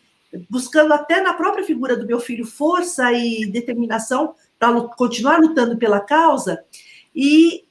[0.49, 5.99] buscando até na própria figura do meu filho força e determinação para continuar lutando pela
[5.99, 6.63] causa,
[7.15, 7.65] e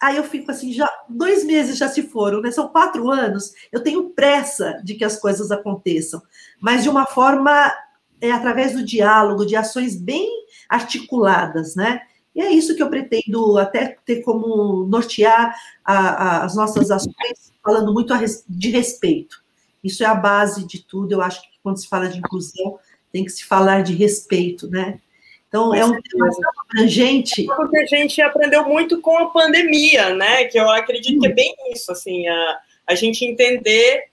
[0.00, 2.52] Aí eu fico assim, já dois meses já se foram, né?
[2.52, 3.52] São quatro anos.
[3.72, 6.22] Eu tenho pressa de que as coisas aconteçam,
[6.60, 7.72] mas de uma forma
[8.20, 10.28] é através do diálogo, de ações bem
[10.68, 12.02] articuladas, né?
[12.34, 17.52] E é isso que eu pretendo até ter como nortear a, a, as nossas ações,
[17.62, 19.42] falando muito res, de respeito.
[19.82, 21.12] Isso é a base de tudo.
[21.12, 22.78] Eu acho que quando se fala de inclusão,
[23.12, 25.00] tem que se falar de respeito, né?
[25.48, 26.28] Então, é um tema
[26.68, 27.46] abrangente.
[27.46, 30.44] Porque a gente aprendeu muito com a pandemia, né?
[30.44, 34.04] Que eu acredito que é bem isso, assim, a, a gente entender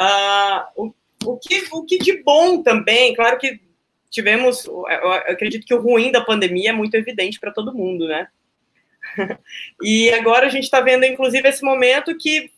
[0.00, 0.94] uh, o,
[1.24, 3.12] o, que, o que de bom também.
[3.14, 3.60] Claro que
[4.14, 8.28] tivemos, eu acredito que o ruim da pandemia é muito evidente para todo mundo, né?
[9.82, 12.48] e agora a gente está vendo, inclusive, esse momento que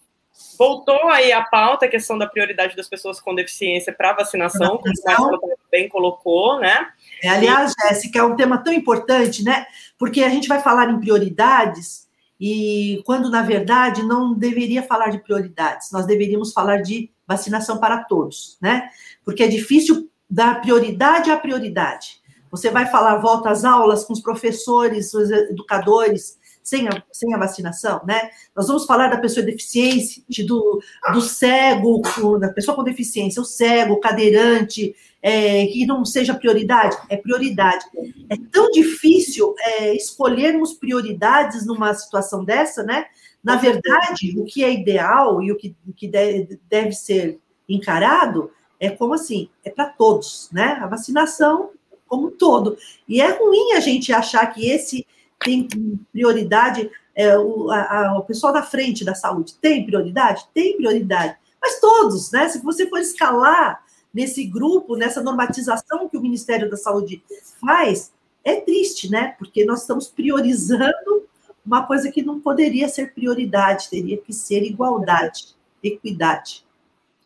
[0.59, 5.55] voltou aí a pauta, a questão da prioridade das pessoas com deficiência para vacinação, como
[5.55, 6.89] o bem colocou, né?
[7.23, 9.67] É, aliás, Jéssica, é um tema tão importante, né?
[9.99, 12.07] Porque a gente vai falar em prioridades
[12.39, 18.05] e quando, na verdade, não deveria falar de prioridades, nós deveríamos falar de vacinação para
[18.05, 18.91] todos, né?
[19.25, 22.21] Porque é difícil dar prioridade à prioridade.
[22.51, 27.39] Você vai falar volta às aulas com os professores, os educadores, sem a, sem a
[27.39, 28.31] vacinação, né?
[28.55, 30.81] Nós vamos falar da pessoa deficiente, do,
[31.13, 32.03] do cego,
[32.41, 36.97] da pessoa com deficiência, o cego, cadeirante, é, que não seja prioridade?
[37.09, 37.85] É prioridade.
[38.29, 43.07] É tão difícil é, escolhermos prioridades numa situação dessa, né?
[43.43, 49.15] Na verdade, o que é ideal e o que, que deve ser encarado é como
[49.15, 50.79] assim, é para todos, né?
[50.81, 51.71] A vacinação
[52.09, 52.77] como um todo.
[53.09, 55.07] E é ruim a gente achar que esse
[55.41, 55.69] tem
[56.13, 60.47] prioridade, é, o, a, a, o pessoal da frente da saúde tem prioridade?
[60.55, 61.37] Tem prioridade.
[61.61, 62.49] Mas todos, né?
[62.49, 67.23] Se você for escalar nesse grupo, nessa normatização que o Ministério da Saúde
[67.61, 68.13] faz,
[68.45, 69.35] é triste, né?
[69.39, 71.27] Porque nós estamos priorizando
[71.65, 75.49] uma coisa que não poderia ser prioridade, teria que ser igualdade,
[75.83, 76.65] equidade.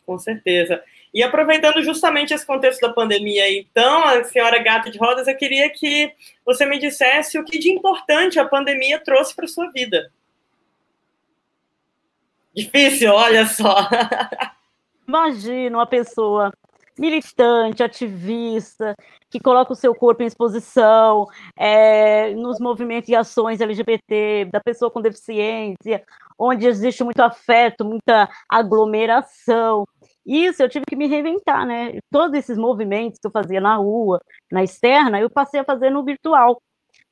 [0.06, 0.82] Com certeza.
[1.12, 5.68] E aproveitando justamente esse contexto da pandemia, então, a senhora Gata de Rodas, eu queria
[5.68, 6.12] que
[6.44, 10.12] você me dissesse o que de importante a pandemia trouxe para sua vida.
[12.54, 13.88] Difícil, olha só.
[15.06, 16.52] Imagina uma pessoa
[16.98, 18.94] militante, ativista,
[19.30, 24.90] que coloca o seu corpo em exposição é, nos movimentos e ações LGBT, da pessoa
[24.90, 26.04] com deficiência,
[26.38, 29.86] onde existe muito afeto, muita aglomeração.
[30.26, 31.98] Isso eu tive que me reinventar, né?
[32.10, 34.20] Todos esses movimentos que eu fazia na rua,
[34.52, 36.60] na externa, eu passei a fazer no virtual.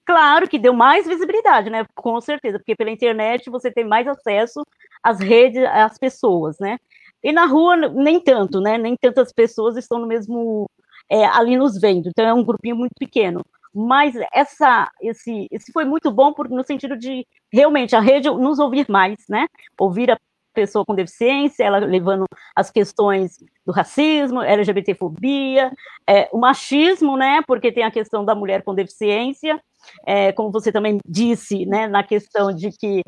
[0.06, 1.84] Claro que deu mais visibilidade, né?
[1.94, 4.62] Com certeza, porque pela internet você tem mais acesso
[5.02, 6.78] às redes, às pessoas, né?
[7.22, 8.78] E na rua, nem tanto, né?
[8.78, 10.70] Nem tantas pessoas estão no mesmo.
[11.10, 13.42] É, ali nos vendo, então é um grupinho muito pequeno.
[13.74, 18.58] Mas essa, esse, esse foi muito bom porque, no sentido de realmente a rede nos
[18.58, 19.46] ouvir mais, né?
[19.78, 20.18] Ouvir a
[20.58, 22.24] pessoa com deficiência, ela levando
[22.56, 25.70] as questões do racismo, LGBTfobia,
[26.04, 29.62] é, o machismo, né, porque tem a questão da mulher com deficiência,
[30.04, 33.04] é, como você também disse, né, na questão de que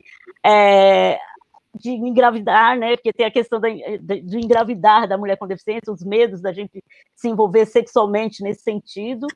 [0.47, 1.19] é,
[1.75, 2.97] de engravidar, né?
[2.97, 6.83] Porque tem a questão da, de, engravidar da mulher com deficiência, os medos da gente
[7.15, 9.27] se envolver sexualmente nesse sentido.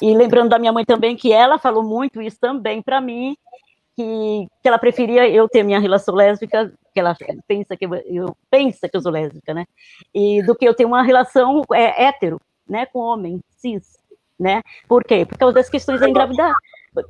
[0.00, 3.36] E lembrando da minha mãe também, que ela falou muito isso também para mim,
[3.96, 7.16] que, que ela preferia eu ter minha relação lésbica, que ela
[7.46, 9.66] pensa que eu, eu pensa que eu sou lésbica, né?
[10.14, 13.98] E do que eu ter uma relação é, hétero, né, com homem, cis,
[14.38, 14.62] né?
[14.88, 15.26] Por quê?
[15.26, 16.54] Por causa das questões da engravidar,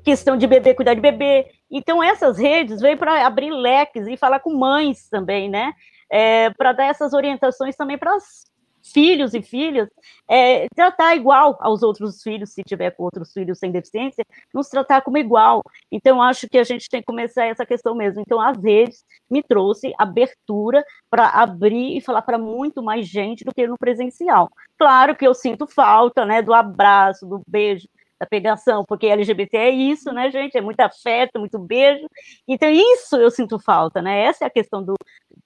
[0.05, 1.47] questão de bebê, cuidar de bebê.
[1.71, 5.73] Então essas redes veio para abrir leques e falar com mães também, né?
[6.11, 8.50] É, para dar essas orientações também para as
[8.83, 9.89] filhos e filhas,
[10.29, 15.03] é, tratar igual aos outros filhos, se tiver com outros filhos sem deficiência, nos tratar
[15.03, 15.63] como igual.
[15.91, 18.21] Então, acho que a gente tem que começar essa questão mesmo.
[18.21, 23.55] Então, as redes me trouxe abertura para abrir e falar para muito mais gente do
[23.55, 24.51] que no presencial.
[24.79, 27.89] Claro que eu sinto falta, né, do abraço, do beijo,
[28.21, 30.57] da pegação, porque LGBT é isso, né, gente?
[30.57, 32.07] É muito afeto, muito beijo.
[32.47, 34.25] Então, isso eu sinto falta, né?
[34.25, 34.95] Essa é a questão do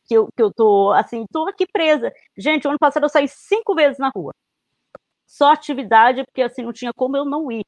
[0.07, 2.13] que eu, que eu tô, assim, tô aqui presa.
[2.37, 4.33] Gente, ano passado eu saí cinco vezes na rua.
[5.27, 7.65] Só atividade, porque assim, não tinha como eu não ir.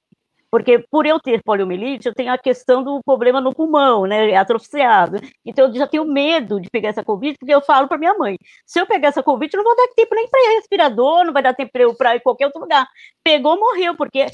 [0.51, 4.31] Porque por eu ter poliomielite, eu tenho a questão do problema no pulmão, né?
[4.31, 5.19] É atrofiado.
[5.45, 8.39] Então eu já tenho medo de pegar essa Covid, porque eu falo para minha mãe:
[8.65, 11.55] se eu pegar essa Covid, não vou dar tempo nem para respirador, não vai dar
[11.55, 12.87] tempo para ir para qualquer outro lugar.
[13.25, 14.27] Pegou, morreu, porque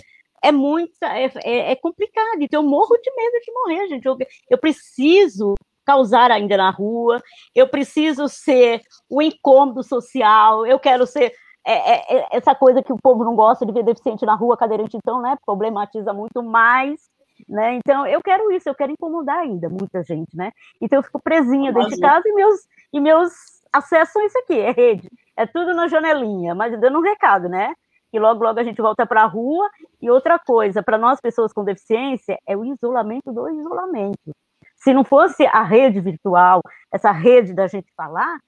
[0.42, 2.40] é muito é, é, é, complicado.
[2.40, 4.06] Então, eu morro de medo de morrer, gente.
[4.06, 4.16] Eu,
[4.50, 7.20] eu preciso causar ainda na rua,
[7.54, 11.32] eu preciso ser o incômodo social, eu quero ser
[11.64, 14.56] é, é, é, essa coisa que o povo não gosta de ver deficiente na rua,
[14.56, 15.36] cadeirante, então, né?
[15.46, 17.00] Problematiza muito mais.
[17.48, 17.74] Né?
[17.74, 20.52] Então, eu quero isso, eu quero incomodar ainda muita gente, né?
[20.80, 22.60] Então, eu fico presinha dentro de casa e meus,
[22.92, 23.32] e meus
[23.72, 27.74] acessos são isso aqui, é rede, é tudo na janelinha, mas dando um recado, né?
[28.12, 29.70] E logo, logo a gente volta para a rua.
[30.00, 34.34] E outra coisa, para nós, pessoas com deficiência, é o isolamento do isolamento.
[34.76, 36.60] Se não fosse a rede virtual,
[36.92, 38.38] essa rede da gente falar,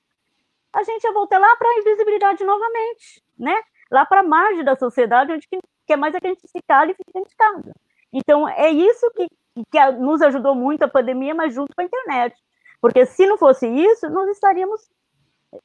[0.74, 3.54] a gente ia voltar lá para a invisibilidade novamente, né?
[3.90, 6.48] Lá para a margem da sociedade, onde que, que é mais é que a gente
[6.48, 7.72] se cala e fica dentro de casa.
[8.12, 9.28] Então, é isso que,
[9.70, 12.36] que nos ajudou muito a pandemia, mas junto com a internet.
[12.80, 14.90] Porque se não fosse isso, nós estaríamos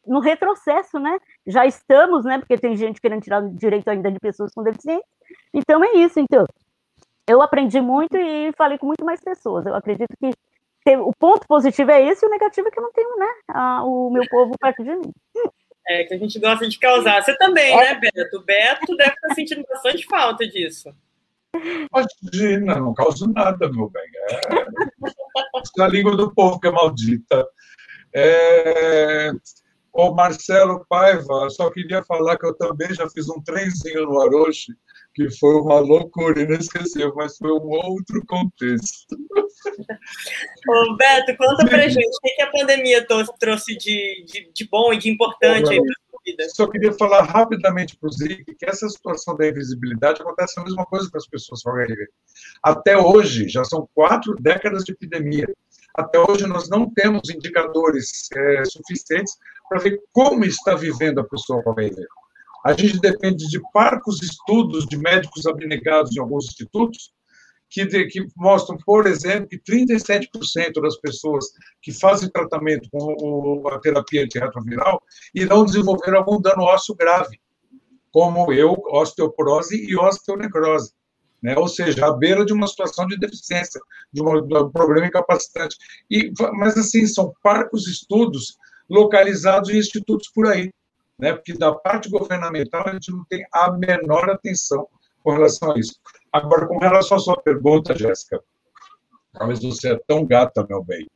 [0.06, 1.18] no retrocesso, né?
[1.46, 2.40] Já estamos, né?
[2.40, 5.06] Porque tem gente querendo tirar o direito ainda de pessoas com deficiência.
[5.54, 6.20] Então é isso.
[6.20, 6.46] Então,
[7.28, 9.66] eu aprendi muito e falei com muito mais pessoas.
[9.66, 10.32] Eu acredito que
[10.98, 13.34] o ponto positivo é esse e o negativo é que eu não tenho, né?
[13.50, 15.12] A, o meu povo perto de mim.
[15.88, 17.22] É, que a gente gosta de causar.
[17.22, 17.94] Você também, é.
[17.94, 18.38] né, Beto?
[18.38, 20.94] O Beto deve estar sentindo bastante falta disso.
[21.54, 24.04] Imagina, não causa nada, meu bem.
[24.30, 27.48] É, a língua do povo que é maldita.
[28.14, 29.32] É,
[29.94, 34.74] o Marcelo Paiva, só queria falar que eu também já fiz um trenzinho no Aroche,
[35.14, 39.16] que foi uma loucura inesquecível, mas foi um outro contexto.
[40.68, 43.06] Ô, Beto, conta pra gente, o que a pandemia
[43.40, 46.50] trouxe de, de, de bom e de importante aí pra vida?
[46.50, 50.86] Só queria falar rapidamente para o Zic que essa situação da invisibilidade acontece a mesma
[50.86, 52.08] coisa com as pessoas com HIV.
[52.64, 55.48] Até hoje, já são quatro décadas de epidemia.
[55.96, 59.36] Até hoje, nós não temos indicadores é, suficientes
[59.68, 62.06] para ver como está vivendo a pessoa com HIV.
[62.66, 67.14] A gente depende de parcos estudos de médicos abnegados em alguns institutos,
[67.70, 71.46] que, de, que mostram, por exemplo, que 37% das pessoas
[71.82, 75.02] que fazem tratamento com o, a terapia antirretroviral
[75.36, 77.40] irão desenvolver algum dano ósseo grave,
[78.12, 80.94] como eu, osteoporose e osteonecrose.
[81.42, 81.56] Né?
[81.58, 83.80] ou seja, à beira de uma situação de deficiência,
[84.12, 85.78] de, de um problema incapacitante.
[86.10, 88.58] E, mas, assim, são parcos estudos
[88.90, 90.74] localizados em institutos por aí,
[91.18, 91.34] né?
[91.34, 94.88] porque da parte governamental a gente não tem a menor atenção
[95.24, 96.00] com relação a isso.
[96.32, 98.42] Agora, com relação à sua pergunta, Jéssica,
[99.34, 101.08] talvez você é tão gata, meu bem,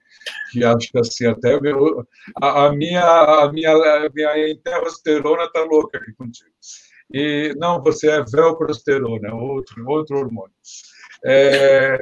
[0.51, 2.05] que acho que assim, até meu,
[2.41, 6.51] a, a, minha, a minha, a minha interrosterona está louca aqui contigo.
[7.13, 10.55] E não, você é velcrosterona, é outro, outro hormônio.
[11.23, 11.99] É,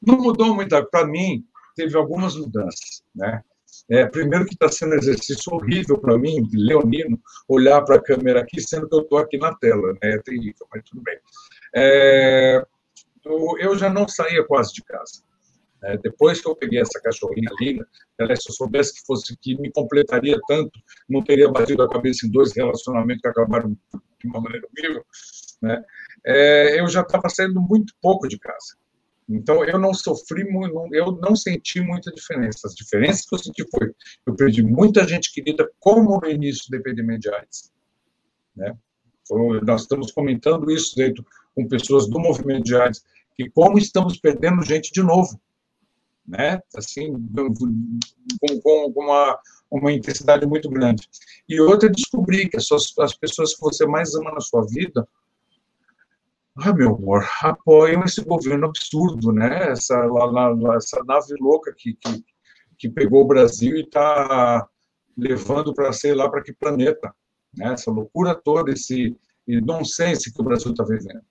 [0.00, 3.42] não mudou muito, para mim, teve algumas mudanças, né?
[3.88, 7.18] É, primeiro que está sendo um exercício horrível para mim, leonino,
[7.48, 9.98] olhar para a câmera aqui, sendo que eu estou aqui na tela, né?
[10.02, 11.18] É terrível, mas tudo bem.
[11.74, 12.64] É,
[13.24, 15.22] eu já não saía quase de casa.
[15.82, 15.98] Né?
[16.02, 17.86] Depois que eu peguei essa cachorrinha linda,
[18.36, 20.78] se eu soubesse que fosse que me completaria tanto,
[21.08, 23.76] não teria batido a cabeça em dois relacionamentos que acabaram
[24.20, 25.04] de uma maneira horrível,
[25.62, 25.82] né?
[26.24, 28.76] É, eu já estava saindo muito pouco de casa.
[29.28, 32.66] Então, eu não sofri muito, eu não senti muita diferença.
[32.66, 33.94] As diferenças que eu senti foi,
[34.26, 37.72] eu perdi muita gente querida, como no início do epidemia de AIDS.
[38.56, 38.76] Né?
[39.62, 41.24] Nós estamos comentando isso dentro
[41.54, 43.04] com pessoas do movimento de AIDS,
[43.36, 45.40] que como estamos perdendo gente de novo,
[46.26, 46.60] né?
[46.74, 49.38] Assim, com, com, com uma,
[49.70, 51.08] uma intensidade muito grande.
[51.48, 55.06] E outra, descobrir que as, suas, as pessoas que você mais ama na sua vida
[56.56, 59.70] ah, meu amor, apoiam esse governo absurdo, né?
[59.70, 62.24] Essa, lá, lá, essa nave louca que, que,
[62.76, 64.68] que pegou o Brasil e está
[65.16, 67.14] levando para sei lá para que planeta,
[67.56, 67.72] né?
[67.72, 69.16] Essa loucura toda, esse
[69.46, 71.22] nonsense que o Brasil está vivendo,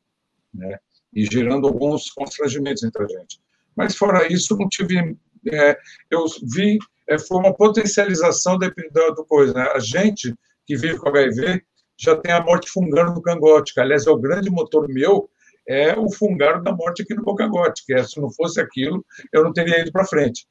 [0.54, 0.80] né?
[1.14, 3.40] E gerando alguns constrangimentos entre a gente.
[3.76, 5.16] Mas fora isso, não tive,
[5.52, 5.78] é,
[6.10, 6.80] eu vi,
[7.10, 9.68] é, foi uma potencialização da, do coisa, né?
[9.74, 10.34] A gente
[10.66, 11.64] que vive com HIV
[11.98, 15.30] já tem a morte fungando no cangote, que, aliás, é o grande motor meu,
[15.68, 19.04] é o fungaro da morte aqui no cangote, que é, se não fosse aquilo,
[19.34, 20.48] eu não teria ido para frente.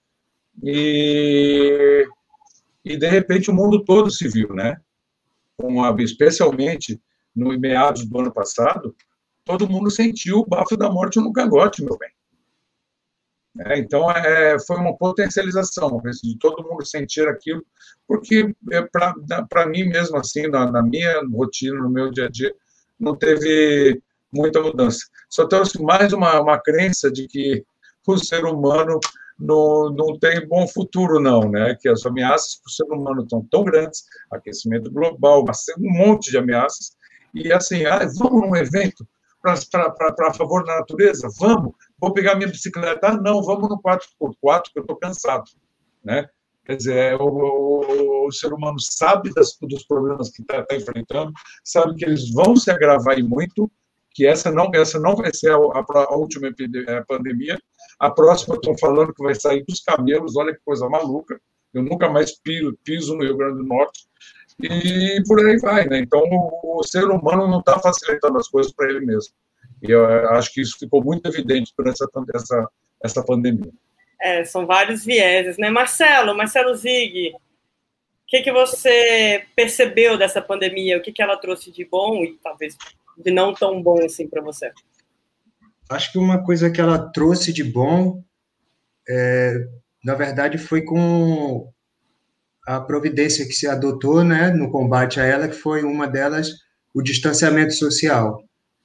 [0.63, 2.07] E,
[2.85, 4.77] e, de repente, o mundo todo se viu, né?
[6.01, 7.01] Especialmente
[7.35, 8.95] no meados do ano passado,
[9.45, 12.11] todo mundo sentiu o bafo da morte no cangote, meu bem.
[13.67, 17.65] É, então, é, foi uma potencialização, de todo mundo sentir aquilo,
[18.07, 22.55] porque é, para mim mesmo, assim, na, na, minha rotina, no meu dia a dia,
[22.99, 24.01] não teve
[24.33, 25.01] muita mudança.
[25.29, 27.65] Só trouxe mais uma, uma crença de que
[28.07, 28.99] o ser humano
[29.39, 31.77] não, não tem bom futuro, não, né?
[31.81, 35.45] Que as ameaças para o ser humano estão tão grandes, aquecimento global,
[35.79, 36.97] um monte de ameaças,
[37.35, 39.07] e assim, ah, vamos num evento
[39.41, 41.29] para favor da natureza?
[41.39, 41.73] Vamos.
[41.99, 43.09] Vou pegar minha bicicleta?
[43.09, 45.45] Ah, não, vamos no 4x4, que eu estou cansado.
[46.05, 46.29] Né?
[46.65, 50.77] Quer dizer, é, o, o, o, ser humano sabe das, dos problemas que está tá
[50.77, 51.33] enfrentando,
[51.65, 53.71] sabe que eles vão se agravar e muito,
[54.11, 57.59] que essa não, essa não vai ser a, a, a última a pandemia.
[57.99, 61.41] A próxima, estão falando que vai sair dos camelos, olha que coisa maluca.
[61.73, 64.09] Eu nunca mais piso, piso no Rio Grande do Norte
[64.61, 65.99] e por aí vai, né?
[66.01, 66.21] Então,
[66.63, 69.33] o, ser humano não está facilitando as coisas para ele mesmo.
[69.83, 72.69] E eu acho que isso ficou muito evidente durante essa, essa,
[73.05, 73.73] essa pandemia.
[74.21, 75.71] É, são vários vieses, né?
[75.71, 77.41] Marcelo, Marcelo Zig, o
[78.27, 80.99] que, que você percebeu dessa pandemia?
[80.99, 82.77] O que, que ela trouxe de bom e talvez
[83.17, 84.73] de não tão bom assim para você?
[85.89, 88.23] Acho que uma coisa que ela trouxe de bom,
[89.09, 89.55] é,
[90.05, 91.73] na verdade, foi com
[92.69, 96.51] a providência que se adotou né, no combate a ela, que foi uma delas
[96.95, 98.43] o distanciamento social.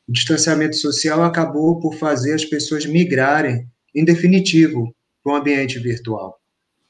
[0.07, 6.39] O distanciamento social acabou por fazer as pessoas migrarem, em definitivo, para o ambiente virtual.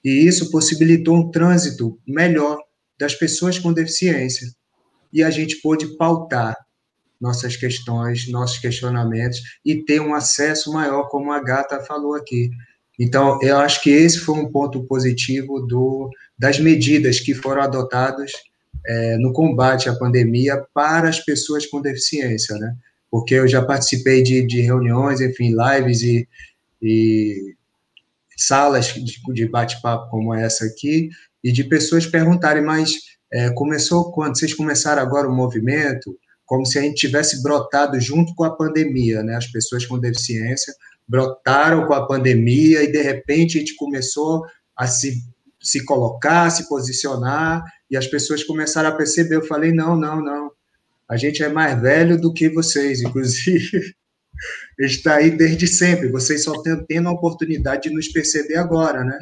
[0.06, 2.60] E isso possibilitou um trânsito melhor
[3.00, 4.48] das pessoas com deficiência.
[5.12, 6.56] E a gente pôde pautar
[7.20, 12.52] nossas questões, nossos questionamentos e ter um acesso maior, como a Gata falou aqui.
[13.00, 16.12] Então, eu acho que esse foi um ponto positivo do,
[16.44, 18.30] das medidas que foram adotadas
[18.86, 22.76] é, no combate à pandemia para as pessoas com deficiência, né?
[23.10, 26.28] Porque eu já participei de, de reuniões, enfim, lives e,
[26.82, 27.56] e
[28.36, 31.10] salas de, de bate-papo como essa aqui,
[31.42, 32.92] e de pessoas perguntarem, mas
[33.32, 34.38] é, começou quando?
[34.38, 36.14] Vocês começaram agora o movimento?
[36.46, 39.38] Como se a gente tivesse brotado junto com a pandemia, né?
[39.38, 40.74] As pessoas com deficiência
[41.08, 44.44] brotaram com a pandemia e, de repente, a gente começou
[44.76, 45.24] a se
[45.64, 49.36] se colocar, se posicionar, e as pessoas começaram a perceber.
[49.36, 50.52] Eu falei: não, não, não.
[51.10, 53.94] A gente é mais velho do que vocês, inclusive.
[54.80, 56.10] está aí desde sempre.
[56.10, 59.20] Vocês só estão tendo a oportunidade de nos perceber agora, né?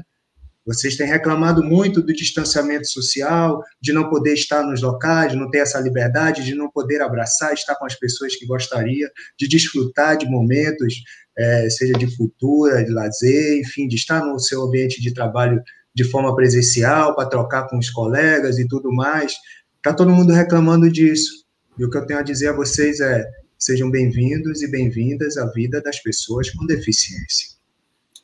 [0.66, 5.50] Vocês têm reclamado muito do distanciamento social, de não poder estar nos locais, de não
[5.50, 10.16] ter essa liberdade, de não poder abraçar, estar com as pessoas que gostaria, de desfrutar
[10.18, 11.02] de momentos,
[11.36, 15.62] é, seja de cultura, de lazer, enfim, de estar no seu ambiente de trabalho
[15.94, 19.34] de forma presencial, para trocar com os colegas e tudo mais.
[19.78, 21.46] Está todo mundo reclamando disso.
[21.78, 23.26] E o que eu tenho a dizer a vocês é:
[23.58, 27.52] sejam bem-vindos e bem-vindas à vida das pessoas com deficiência.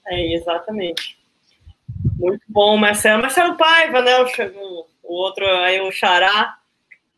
[0.07, 1.18] É, exatamente.
[2.18, 3.22] Muito bom, Marcelo.
[3.22, 4.11] Marcelo Paiva, né?
[4.19, 6.57] O, o outro aí, o Xará.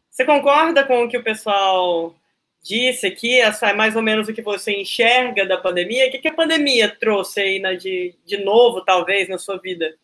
[0.09, 2.15] Você concorda com o que o pessoal
[2.61, 3.39] disse aqui?
[3.39, 6.07] Essa é mais ou menos o que você enxerga da pandemia?
[6.07, 9.95] O que, que a pandemia trouxe aí né, de, de novo, talvez, na sua vida?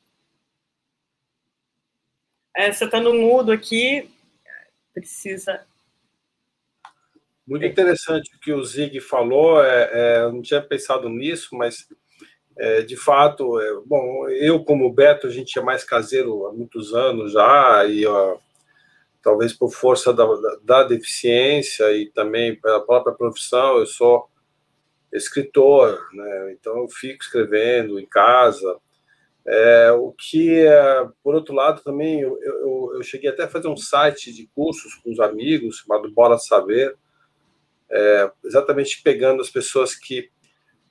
[2.56, 4.10] É, você está no mudo aqui,
[4.94, 5.66] precisa.
[7.46, 9.62] Muito interessante o que o Zig falou.
[9.64, 11.88] É, é, eu não tinha pensado nisso, mas
[12.58, 16.94] é, de fato, é, bom, eu como Beto, a gente é mais caseiro há muitos
[16.94, 18.38] anos já, e ó,
[19.22, 24.30] talvez por força da, da, da, deficiência e também pela própria profissão, eu sou
[25.12, 26.54] escritor, né?
[26.54, 28.80] Então eu fico escrevendo em casa.
[29.48, 30.66] É, o que,
[31.24, 34.96] por outro lado, também eu, eu, eu, cheguei até a fazer um site de cursos
[34.96, 36.96] com os amigos chamado Bora Saber,
[37.90, 40.30] é, exatamente pegando as pessoas que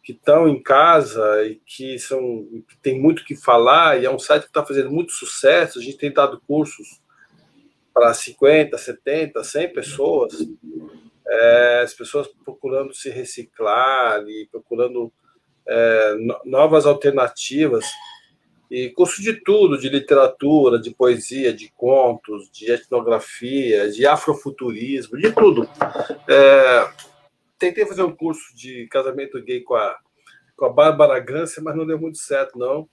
[0.04, 4.18] que estão em casa e que são que tem muito que falar e é um
[4.18, 5.78] site que está fazendo muito sucesso.
[5.78, 7.00] A gente tem dado cursos
[7.92, 10.34] para 50, 70, 100 pessoas
[11.26, 15.12] é, as pessoas procurando se reciclar e procurando
[15.66, 17.86] é, novas alternativas.
[18.74, 25.30] E curso de tudo, de literatura, de poesia, de contos, de etnografia, de afrofuturismo, de
[25.30, 25.68] tudo.
[26.28, 26.90] É,
[27.56, 29.96] tentei fazer um curso de casamento gay com a,
[30.56, 32.88] com a Bárbara Gância, mas não deu muito certo, não.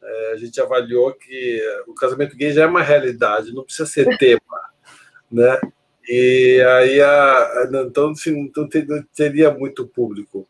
[0.00, 4.06] É, a gente avaliou que o casamento gay já é uma realidade, não precisa ser
[4.18, 4.40] tema,
[5.28, 5.60] né?
[6.08, 8.68] E aí, a, então, assim, não
[9.12, 10.48] teria muito público.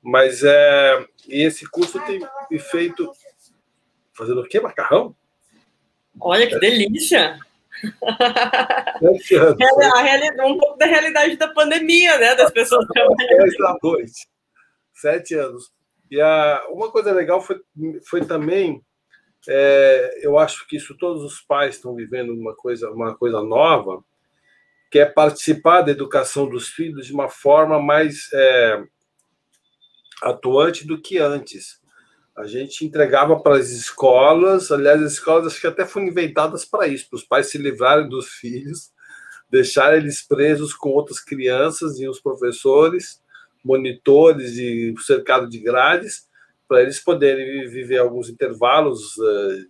[0.00, 2.20] Mas é, e esse curso tem
[2.60, 3.10] feito.
[4.14, 4.60] Fazendo o quê?
[4.60, 5.14] Macarrão?
[6.20, 7.38] Olha que delícia!
[9.94, 12.34] a realidade, um pouco da realidade da pandemia, né?
[12.34, 13.56] Das pessoas trabalhando.
[13.58, 14.26] da noite.
[14.94, 15.72] Sete anos.
[16.10, 17.60] E a, uma coisa legal foi,
[18.08, 18.82] foi também.
[19.46, 24.02] É, eu acho que isso todos os pais estão vivendo uma coisa, uma coisa nova,
[24.90, 28.82] que é participar da educação dos filhos de uma forma mais é,
[30.22, 31.82] atuante do que antes.
[32.36, 36.88] A gente entregava para as escolas, aliás, as escolas acho que até foram inventadas para
[36.88, 38.90] isso, para os pais se livrarem dos filhos,
[39.48, 43.22] deixar eles presos com outras crianças e os professores,
[43.64, 46.28] monitores e cercado de grades,
[46.66, 49.68] para eles poderem viver alguns intervalos uh,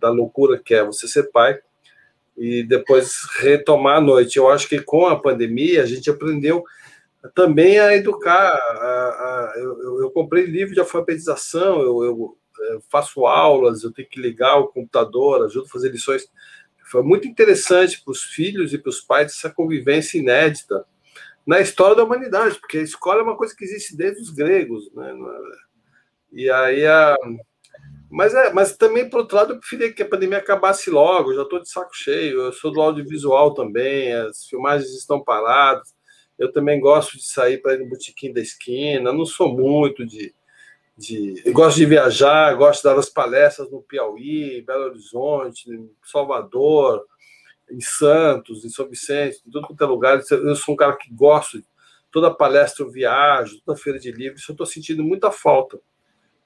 [0.00, 1.58] da loucura que é você ser pai
[2.36, 4.36] e depois retomar a noite.
[4.36, 6.64] Eu acho que com a pandemia a gente aprendeu
[7.34, 8.54] também a educar.
[8.54, 12.38] A, a, eu, eu, comprei livro de alfabetização, eu, eu,
[12.70, 16.28] eu, faço aulas, eu tenho que ligar o computador, ajudo a fazer lições.
[16.90, 20.84] Foi muito interessante para os filhos e para os pais essa convivência inédita
[21.46, 24.90] na história da humanidade, porque a escola é uma coisa que existe desde os gregos,
[24.94, 25.14] né?
[26.32, 27.16] E aí a
[28.10, 31.32] mas, é, mas também, por outro lado, eu preferia que a pandemia acabasse logo.
[31.32, 32.42] Eu já estou de saco cheio.
[32.42, 35.93] Eu sou do audiovisual também, as filmagens estão paradas.
[36.38, 39.12] Eu também gosto de sair para ir no botequim da esquina.
[39.12, 40.34] não sou muito de.
[40.96, 45.68] de gosto de viajar, gosto de dar as palestras no Piauí, Belo Horizonte,
[46.02, 47.04] Salvador,
[47.70, 50.22] em Santos, em São Vicente, em tudo quanto é lugar.
[50.30, 51.62] Eu sou um cara que gosto.
[52.10, 54.48] Toda palestra eu viajo, toda feira de livros.
[54.48, 55.80] Eu estou sentindo muita falta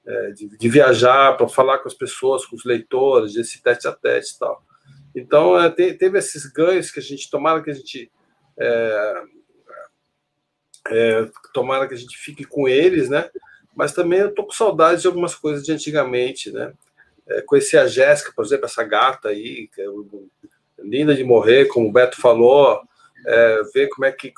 [0.06, 3.92] é, de, de, viajar para falar com as pessoas, com os leitores, esse tete a
[3.92, 4.64] tete e tal.
[5.14, 8.10] Então, é, te, teve esses ganhos que a gente, tomara que a gente.
[8.58, 9.22] É,
[10.86, 13.28] é, tomara que a gente fique com eles, né?
[13.74, 16.72] Mas também eu tô com saudade de algumas coisas de antigamente, né?
[17.26, 19.84] É, conhecer a Jéssica, por exemplo, essa gata aí, é
[20.78, 22.80] linda de morrer, como o Beto falou,
[23.26, 24.32] é, ver como é que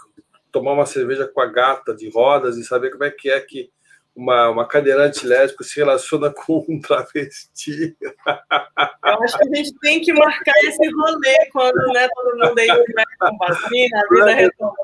[0.51, 3.71] tomar uma cerveja com a gata de rodas e saber como é que é que
[4.15, 7.97] uma, uma cadeirante lésbica se relaciona com um travesti.
[8.01, 12.67] Eu acho que a gente tem que marcar esse rolê quando né, todo mundo aí
[12.67, 14.75] vai com vacina, a vida retomar.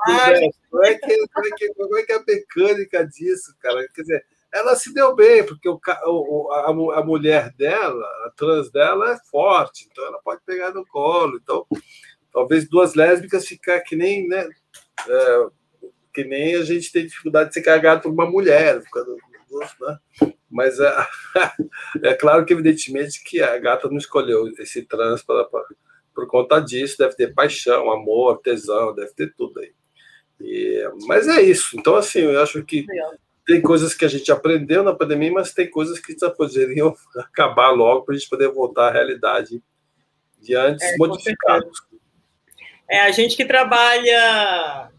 [0.71, 3.87] Como é, que, como, é que, como é que é a mecânica disso, cara?
[3.95, 8.71] Quer dizer, ela se deu bem, porque o, o, a, a mulher dela, a trans
[8.71, 11.39] dela, é forte, então ela pode pegar no colo.
[11.43, 11.67] Então,
[12.33, 14.49] talvez duas lésbicas ficar que nem, né?
[15.09, 15.47] É,
[16.17, 19.99] que nem a gente tem dificuldade de ser carregado por uma mulher, né?
[20.51, 21.07] Mas é,
[22.03, 25.63] é claro que, evidentemente, que a gata não escolheu esse trans pra, pra,
[26.15, 29.75] por conta disso, deve ter paixão, amor, tesão, deve ter tudo aí.
[30.41, 31.79] E, mas é isso.
[31.79, 32.87] Então, assim, eu acho que
[33.47, 37.73] tem coisas que a gente aprendeu na pandemia, mas tem coisas que já poderiam acabar
[37.73, 39.63] logo para a gente poder voltar à realidade
[40.41, 41.83] de antes é, modificados.
[42.89, 44.91] É, a gente que trabalha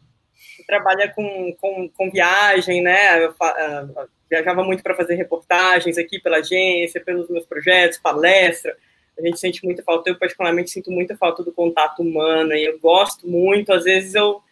[0.68, 3.24] trabalha com, com, com viagem, né?
[3.24, 8.76] Eu, uh, viajava muito para fazer reportagens aqui pela agência, pelos meus projetos, palestra.
[9.18, 12.78] A gente sente muita falta, eu particularmente sinto muita falta do contato humano, e eu
[12.80, 14.44] gosto muito, às vezes eu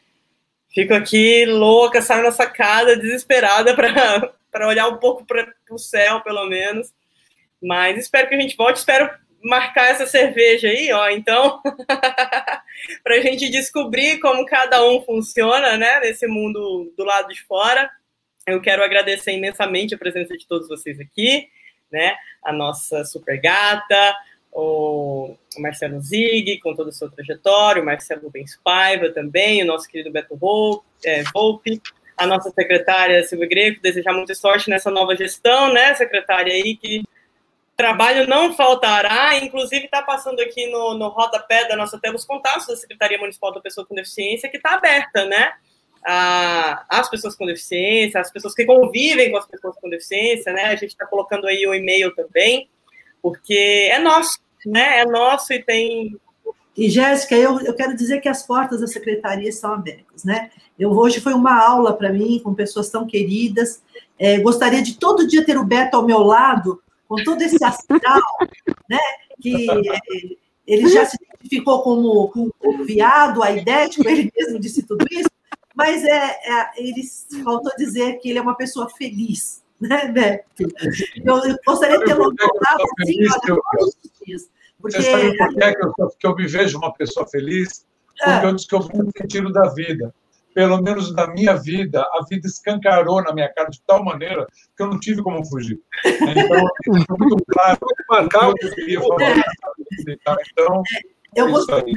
[0.73, 6.47] fico aqui louca, saio na sacada, desesperada para olhar um pouco para o céu, pelo
[6.47, 6.93] menos.
[7.61, 9.09] Mas espero que a gente volte, espero
[9.45, 11.61] marcar essa cerveja aí, ó, então,
[13.03, 17.89] para a gente descobrir como cada um funciona, né, nesse mundo do lado de fora.
[18.47, 21.47] Eu quero agradecer imensamente a presença de todos vocês aqui,
[21.91, 24.15] né, a nossa super gata,
[24.51, 29.87] o Marcelo Zig, com toda a sua trajetória, o Marcelo Rubens Paiva também, o nosso
[29.87, 30.37] querido Beto
[31.03, 31.81] é, Volpe
[32.17, 37.03] a nossa secretária Silvia Greco, desejar muita sorte nessa nova gestão, né, secretária aí, que
[37.75, 42.67] trabalho não faltará, inclusive está passando aqui no, no rodapé da nossa tela os contatos
[42.67, 45.53] da Secretaria Municipal da Pessoa com Deficiência, que está aberta, né,
[46.89, 50.75] as pessoas com deficiência, as pessoas que convivem com as pessoas com deficiência, né, a
[50.75, 52.69] gente está colocando aí o e-mail também,
[53.21, 56.15] porque é nosso, né, é nosso e tem.
[56.77, 60.51] E, Jéssica, eu, eu quero dizer que as portas da secretaria estão abertas, né?
[60.77, 63.81] Eu, hoje foi uma aula para mim, com pessoas tão queridas.
[64.19, 68.21] É, gostaria de todo dia ter o Beto ao meu lado, com todo esse astral,
[68.89, 68.99] né?
[69.41, 69.67] Que
[70.67, 75.29] ele já se identificou como o viado, a idético, ele mesmo disse tudo isso,
[75.75, 77.03] mas é, é, ele
[77.43, 80.45] faltou dizer que ele é uma pessoa feliz, né, Beto?
[81.23, 84.49] Eu, eu gostaria de ter um lado assim, olha, todos os dias.
[84.79, 85.01] Porque...
[85.01, 87.85] Você sabe por que, que, eu, que eu me vejo uma pessoa feliz?
[88.07, 88.45] Porque é.
[88.45, 90.13] eu descobri o sentido da vida.
[90.55, 94.81] Pelo menos na minha vida, a vida escancarou na minha cara de tal maneira que
[94.81, 95.77] eu não tive como fugir.
[96.05, 96.23] Então,
[96.95, 97.77] é muito claro
[98.09, 99.43] marcar o que eu queria falar.
[100.07, 100.83] Então,
[101.35, 101.93] eu, gostaria,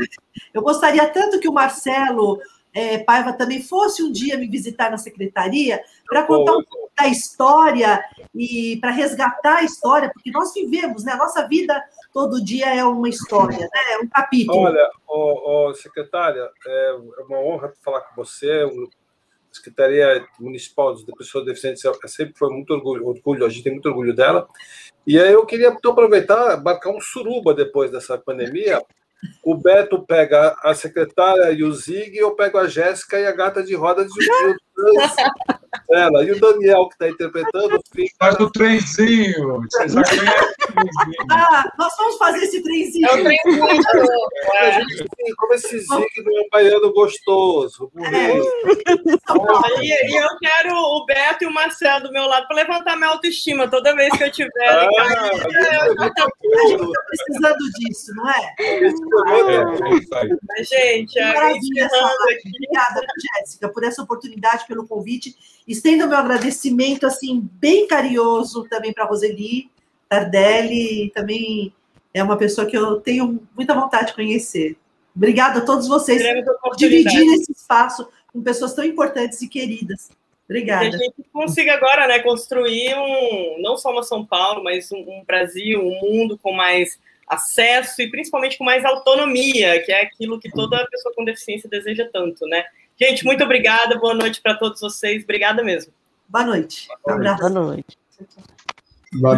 [0.52, 2.40] eu gostaria tanto que o Marcelo
[2.78, 7.09] é, Paiva também fosse um dia me visitar na secretaria para contar um pouco da
[7.09, 11.12] história e para resgatar a história, porque nós vivemos, né?
[11.12, 11.82] A nossa vida
[12.12, 13.80] todo dia é uma história, né?
[13.94, 14.59] É um capítulo.
[14.59, 16.96] Olha, oh, oh, secretária, é
[17.28, 18.48] uma honra falar com você.
[18.62, 23.72] A Secretaria Municipal de Pessoas Deficientes é, sempre foi muito orgulho, orgulho, a gente tem
[23.72, 24.46] muito orgulho dela.
[25.05, 28.80] E aí eu queria então, aproveitar, marcar um suruba depois dessa pandemia,
[29.43, 33.62] o Beto pega a secretária e o Zig, eu pego a Jéssica e a gata
[33.62, 34.11] de roda de
[35.90, 36.24] ela.
[36.24, 38.15] E o Daniel, que está interpretando, fica.
[38.19, 39.62] Faz o trenzinho.
[39.62, 41.27] Vocês já conhecem o trenzinho.
[41.31, 43.09] Ah, nós vamos fazer esse trenzinho.
[43.09, 43.69] É o trenzinho.
[44.55, 44.59] É.
[44.59, 47.90] A gente como esse Zig é um baiano gostoso.
[47.97, 48.39] É.
[49.82, 53.11] E, e, eu quero o Beto e o Marcelo do meu lado para levantar minha
[53.11, 54.51] autoestima toda vez que eu tiver.
[54.66, 56.27] Ah, a gente está
[57.07, 58.55] precisando disso, não é?
[60.49, 61.89] Mas, gente, maravilha
[62.47, 63.01] Obrigada,
[63.36, 65.36] Jéssica, por essa oportunidade, pelo convite.
[65.69, 69.70] Estendo meu agradecimento assim bem carinhoso também para Roseli
[70.09, 71.73] Tardelli, também
[72.15, 74.77] é uma pessoa que eu tenho muita vontade de conhecer.
[75.15, 76.23] Obrigada a todos vocês
[76.62, 80.11] por dividir esse espaço com pessoas tão importantes e queridas.
[80.49, 80.89] Obrigada.
[80.89, 84.99] Que a gente consiga agora, né, construir um, não só uma São Paulo, mas um,
[84.99, 90.40] um Brasil, um mundo com mais acesso e principalmente com mais autonomia, que é aquilo
[90.40, 92.65] que toda pessoa com deficiência deseja tanto, né?
[93.01, 95.93] Gente, muito obrigada, boa noite para todos vocês, obrigada mesmo.
[96.29, 96.89] Boa noite.
[97.07, 97.39] Um abraço.
[97.39, 97.99] Boa noite.
[99.12, 99.37] Boa